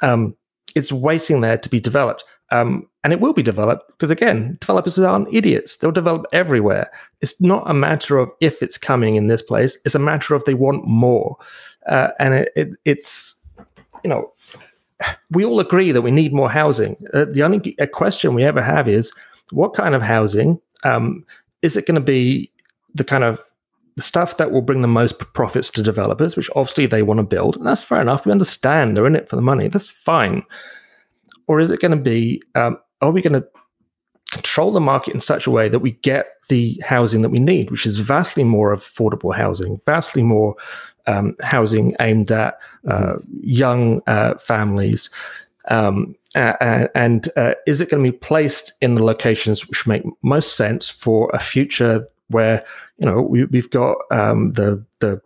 Um, 0.03 0.37
it's 0.75 0.93
waiting 0.93 1.41
there 1.41 1.59
to 1.59 1.69
be 1.69 1.81
developed. 1.81 2.25
Um, 2.51 2.89
and 3.05 3.13
it 3.13 3.21
will 3.21 3.35
be 3.35 3.43
developed 3.43 3.89
because, 3.89 4.11
again, 4.11 4.57
developers 4.61 4.99
aren't 4.99 5.33
idiots. 5.33 5.77
They'll 5.77 5.93
develop 5.93 6.27
everywhere. 6.33 6.91
It's 7.21 7.39
not 7.41 7.71
a 7.71 7.75
matter 7.75 8.19
of 8.19 8.31
if 8.41 8.63
it's 8.63 8.79
coming 8.79 9.17
in 9.17 9.27
this 9.27 9.43
place, 9.43 9.77
it's 9.85 9.95
a 9.95 9.99
matter 9.99 10.35
of 10.35 10.45
they 10.45 10.55
want 10.55 10.87
more. 10.87 11.37
Uh, 11.87 12.09
and 12.19 12.35
it, 12.35 12.53
it, 12.57 12.69
it's, 12.85 13.47
you 14.03 14.11
know, 14.11 14.33
we 15.31 15.45
all 15.45 15.61
agree 15.61 15.93
that 15.93 16.03
we 16.03 16.11
need 16.11 16.33
more 16.33 16.51
housing. 16.51 16.97
Uh, 17.13 17.27
the 17.31 17.43
only 17.43 17.77
question 17.93 18.35
we 18.35 18.45
ever 18.45 18.63
have 18.63 18.89
is 18.89 19.13
what 19.51 19.75
kind 19.75 19.95
of 19.95 20.03
housing? 20.03 20.61
Um, 20.85 21.25
is 21.63 21.77
it 21.77 21.87
going 21.87 21.95
to 21.97 22.01
be 22.01 22.51
the 22.95 23.05
kind 23.05 23.25
of 23.25 23.43
the 23.99 24.03
stuff 24.03 24.37
that 24.37 24.53
will 24.53 24.63
bring 24.63 24.81
the 24.81 24.89
most 24.89 25.19
profits 25.35 25.71
to 25.71 25.83
developers, 25.83 26.37
which 26.37 26.49
obviously 26.55 26.87
they 26.87 27.03
want 27.03 27.19
to 27.19 27.25
build? 27.25 27.57
And 27.57 27.67
that's 27.67 27.83
fair 27.83 28.01
enough. 28.01 28.25
We 28.25 28.31
understand 28.31 28.97
they're 28.97 29.09
in 29.09 29.17
it 29.17 29.29
for 29.29 29.35
the 29.35 29.43
money. 29.43 29.67
That's 29.67 29.91
fine. 29.91 30.45
Or 31.49 31.59
is 31.59 31.73
it 31.73 31.81
going 31.81 31.91
to 31.91 31.97
be, 31.97 32.41
um, 32.55 32.79
are 33.01 33.11
we 33.11 33.23
going 33.23 33.33
to 33.33 33.47
control 34.31 34.71
the 34.71 34.81
market 34.81 35.15
in 35.15 35.21
such 35.21 35.49
a 35.49 35.51
way 35.51 35.69
that 35.69 35.81
we 35.81 35.93
get 35.93 36.29
the 36.49 36.81
housing 36.85 37.23
that 37.23 37.31
we 37.31 37.41
need, 37.41 37.73
which 37.73 37.87
is 37.87 37.99
vastly 37.99 38.45
more 38.45 38.73
affordable 38.73 39.35
housing, 39.35 39.81
vastly 39.85 40.23
more 40.23 40.55
um, 41.09 41.35
housing 41.41 41.97
aimed 41.99 42.31
at 42.31 42.57
uh, 42.87 42.99
mm-hmm. 42.99 43.41
young 43.43 44.01
uh, 44.07 44.35
families. 44.39 45.11
Um, 45.67 46.15
uh, 46.37 46.87
and 46.95 47.29
is 47.67 47.81
it 47.81 47.91
going 47.91 48.05
to 48.05 48.13
be 48.13 48.17
placed 48.17 48.75
in 48.81 48.95
the 48.95 49.03
locations 49.03 49.67
which 49.67 49.89
make 49.89 50.05
most 50.23 50.57
sense 50.57 50.89
for 50.89 51.31
a 51.35 51.41
future 51.41 52.07
where 52.29 52.65
you 52.99 53.07
know 53.07 53.21
we, 53.21 53.41
have 53.55 53.71
got 53.71 53.97
um, 54.11 54.53
the 54.53 54.85
the 55.01 55.21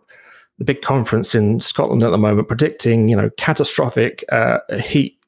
the 0.57 0.65
big 0.65 0.81
conference 0.81 1.35
in 1.35 1.59
Scotland 1.59 2.03
at 2.03 2.11
the 2.11 2.17
moment 2.17 2.47
predicting 2.47 3.09
you 3.09 3.15
know 3.15 3.29
catastrophic 3.37 4.23
uh, 4.31 4.59
heat 4.79 5.19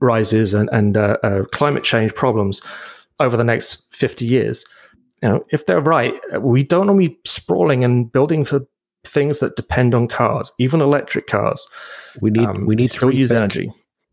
rises 0.00 0.54
and, 0.54 0.68
and 0.72 0.96
uh, 0.96 1.16
uh, 1.22 1.44
climate 1.46 1.84
change 1.84 2.14
problems 2.14 2.60
over 3.20 3.36
the 3.36 3.44
next 3.44 3.86
50 3.92 4.24
years. 4.24 4.64
You 5.22 5.28
know, 5.28 5.44
if 5.50 5.66
they're 5.66 5.80
right, 5.80 6.14
we 6.40 6.62
don't 6.62 6.86
want 6.86 7.00
to 7.00 7.08
be 7.08 7.18
sprawling 7.24 7.82
and 7.82 8.10
building 8.10 8.44
for 8.44 8.60
things 9.04 9.40
that 9.40 9.56
depend 9.56 9.94
on 9.94 10.06
cars, 10.06 10.52
even 10.58 10.80
electric 10.80 11.26
cars. 11.26 11.66
We 12.20 12.30
need 12.30 12.46
um, 12.46 12.66
we 12.66 12.76
need 12.76 12.90
to 12.92 13.10
use 13.10 13.32
energy. 13.32 13.72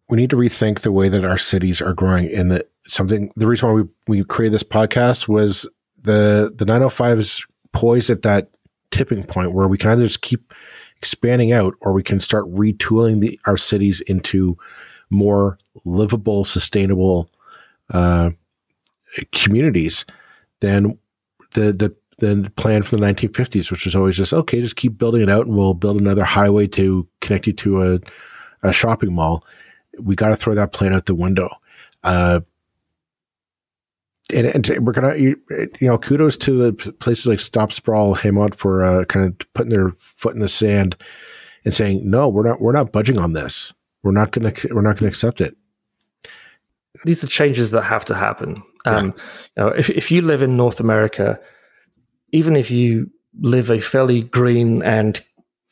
We 0.10 0.18
need 0.18 0.30
to 0.32 0.36
rethink 0.36 0.82
the 0.82 0.92
way 0.92 1.10
that 1.10 1.26
our 1.26 1.38
cities 1.38 1.82
are 1.82 1.94
growing. 1.94 2.30
In 2.30 2.50
that 2.50 2.70
something, 2.88 3.32
the 3.36 3.48
reason 3.48 3.70
why 3.70 3.76
we 3.76 3.84
we 4.08 4.24
created 4.24 4.56
this 4.56 4.64
podcast 4.64 5.28
was 5.28 5.68
the 6.06 6.54
the 6.56 6.66
905 6.66 7.20
is 7.20 7.46
poised 7.74 8.10
at 8.10 8.22
that 8.22 8.50
tipping 8.92 9.24
point 9.24 9.52
where 9.52 9.68
we 9.68 9.78
can 9.78 9.92
either 9.92 10.06
just 10.06 10.22
keep 10.22 10.54
expanding 10.98 11.52
out 11.52 11.74
or 11.82 11.92
we 11.92 12.04
can 12.04 12.20
start 12.20 12.46
retooling 12.46 13.22
the 13.22 13.40
our 13.46 13.58
cities 13.58 14.02
into 14.02 14.58
more 15.10 15.58
livable, 15.84 16.46
sustainable 16.46 17.30
uh, 17.92 18.30
communities 19.32 20.06
than 20.62 20.98
the 21.54 21.74
the 21.74 21.96
the 22.18 22.50
plan 22.56 22.82
for 22.82 22.96
the 22.96 23.02
1950s, 23.02 23.70
which 23.70 23.86
was 23.86 23.96
always 23.96 24.16
just 24.16 24.34
okay, 24.34 24.62
just 24.62 24.78
keep 24.78 24.98
building 24.98 25.22
it 25.22 25.30
out, 25.30 25.48
and 25.48 25.56
we'll 25.56 25.74
build 25.74 25.98
another 25.98 26.24
highway 26.24 26.68
to 26.68 27.08
connect 27.22 27.48
you 27.48 27.54
to 27.54 27.84
a, 27.84 28.00
a 28.64 28.72
shopping 28.72 29.14
mall. 29.14 29.44
We 30.00 30.16
got 30.16 30.30
to 30.30 30.38
throw 30.38 30.56
that 30.56 30.72
plan 30.72 30.94
out 30.94 31.06
the 31.06 31.16
window. 31.16 31.50
Uh, 32.04 32.42
and, 34.34 34.48
and, 34.48 34.86
we're 34.86 34.94
gonna, 34.94 35.16
you, 35.16 35.40
you, 35.50 35.88
know, 35.88 35.98
kudos 35.98 36.36
to 36.38 36.72
the 36.72 36.94
places 36.94 37.28
like 37.28 37.40
Stop 37.40 37.72
Sprawl, 37.72 38.16
HamOnt 38.16 38.56
for 38.56 38.84
uh, 38.84 39.06
kind 39.06 39.26
of 39.26 39.54
putting 39.54 39.70
their 39.70 39.92
foot 39.98 40.34
in 40.34 40.40
the 40.40 40.48
sand 40.48 40.96
and 41.64 41.74
saying, 41.74 42.10
no, 42.10 42.28
we're 42.28 42.48
not, 42.48 42.60
we're 42.60 42.72
not 42.72 42.92
budging 42.92 43.20
on 43.20 43.34
this. 43.34 43.74
We're 44.04 44.12
not 44.12 44.32
gonna, 44.32 44.54
we're 44.72 44.82
not 44.82 44.98
gonna 44.98 45.10
accept 45.10 45.42
it. 45.42 45.56
These 47.06 47.24
are 47.24 47.28
changes 47.28 47.72
that 47.72 47.84
have 47.84 48.06
to 48.06 48.16
happen. 48.16 48.64
Um, 48.86 48.96
yeah. 48.96 49.04
you 49.04 49.14
know, 49.58 49.68
if, 49.70 49.90
if 49.92 50.12
you 50.12 50.22
live 50.22 50.42
in 50.42 50.58
North 50.58 50.80
America, 50.80 51.40
even 52.32 52.56
if 52.56 52.72
you 52.72 53.10
live 53.42 53.70
a 53.70 53.80
fairly 53.80 54.24
green 54.24 54.82
and 54.82 55.22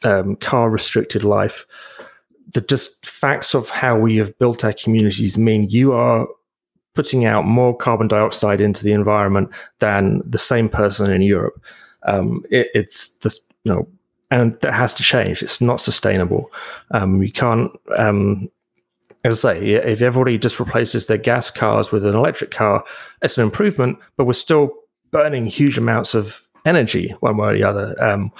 um, 0.04 0.36
car 0.36 0.70
restricted 0.70 1.24
life, 1.24 1.66
the 2.54 2.62
just 2.62 3.06
facts 3.06 3.56
of 3.56 3.70
how 3.70 3.98
we 3.98 4.18
have 4.18 4.38
built 4.38 4.64
our 4.64 4.74
communities 4.74 5.38
mean 5.38 5.70
you 5.70 5.94
are 5.94 6.28
putting 6.94 7.26
out 7.26 7.46
more 7.46 7.76
carbon 7.76 8.08
dioxide 8.08 8.62
into 8.62 8.84
the 8.84 8.92
environment 8.92 9.50
than 9.80 10.22
the 10.26 10.38
same 10.38 10.70
person 10.70 11.12
in 11.12 11.22
Europe. 11.22 11.62
Um, 12.04 12.44
it, 12.52 12.68
it's 12.74 13.10
just, 13.16 13.52
you 13.64 13.74
know, 13.74 13.88
and 14.32 14.54
that 14.62 14.74
has 14.74 14.94
to 14.96 15.04
change. 15.04 15.44
It's 15.44 15.62
not 15.62 15.80
sustainable. 15.80 16.52
Um, 16.92 17.22
you 17.22 17.32
can't 17.32 17.72
um, 17.98 18.50
as 19.24 19.44
I 19.46 19.54
say, 19.54 19.70
if 19.70 20.02
everybody 20.02 20.38
just 20.38 20.60
replaces 20.60 21.08
their 21.08 21.18
gas 21.18 21.50
cars 21.50 21.92
with 21.92 22.06
an 22.06 22.16
electric 22.16 22.52
car, 22.52 22.84
it's 23.22 23.38
an 23.38 23.44
improvement, 23.44 23.98
but 24.18 24.26
we're 24.26 24.34
still 24.34 24.72
burning 25.12 25.46
huge 25.46 25.78
amounts 25.78 26.14
of 26.14 26.42
energy 26.66 27.16
one 27.22 27.38
way 27.38 27.50
or 27.50 27.54
the 27.54 27.64
other. 27.64 28.04
Um, 28.04 28.32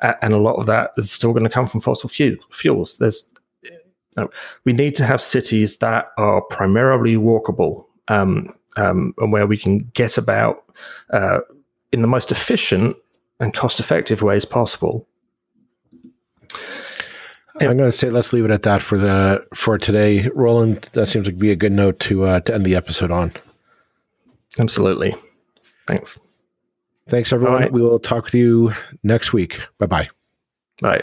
and 0.00 0.34
a 0.34 0.38
lot 0.38 0.56
of 0.56 0.66
that 0.66 0.90
is 0.96 1.12
still 1.12 1.32
going 1.32 1.44
to 1.44 1.50
come 1.50 1.68
from 1.68 1.80
fossil 1.80 2.08
fuel, 2.08 2.36
fuels. 2.50 2.98
There's, 2.98 3.32
we 4.64 4.72
need 4.72 4.96
to 4.96 5.06
have 5.06 5.20
cities 5.20 5.78
that 5.78 6.06
are 6.18 6.42
primarily 6.42 7.14
walkable 7.14 7.86
um, 8.08 8.52
um, 8.76 9.14
and 9.18 9.32
where 9.32 9.46
we 9.46 9.56
can 9.56 9.90
get 9.94 10.18
about 10.18 10.64
uh, 11.10 11.40
in 11.92 12.02
the 12.02 12.08
most 12.08 12.32
efficient 12.32 12.96
and 13.40 13.54
cost 13.54 13.80
effective 13.80 14.22
ways 14.22 14.44
possible. 14.44 15.06
I'm 17.60 17.76
going 17.76 17.90
to 17.90 17.92
say 17.92 18.08
let's 18.10 18.32
leave 18.32 18.44
it 18.44 18.50
at 18.50 18.62
that 18.62 18.82
for 18.82 18.98
the 18.98 19.46
for 19.54 19.78
today, 19.78 20.28
Roland. 20.34 20.88
That 20.92 21.06
seems 21.06 21.26
to 21.26 21.32
be 21.32 21.50
a 21.50 21.56
good 21.56 21.72
note 21.72 22.00
to 22.00 22.24
uh, 22.24 22.40
to 22.40 22.54
end 22.54 22.64
the 22.64 22.74
episode 22.74 23.10
on. 23.10 23.32
Absolutely. 24.58 25.14
Thanks. 25.86 26.18
Thanks, 27.08 27.32
everyone. 27.32 27.60
Right. 27.60 27.72
We 27.72 27.82
will 27.82 27.98
talk 27.98 28.24
with 28.24 28.34
you 28.34 28.72
next 29.02 29.32
week. 29.32 29.60
Bye-bye. 29.78 30.08
Bye. 30.80 31.02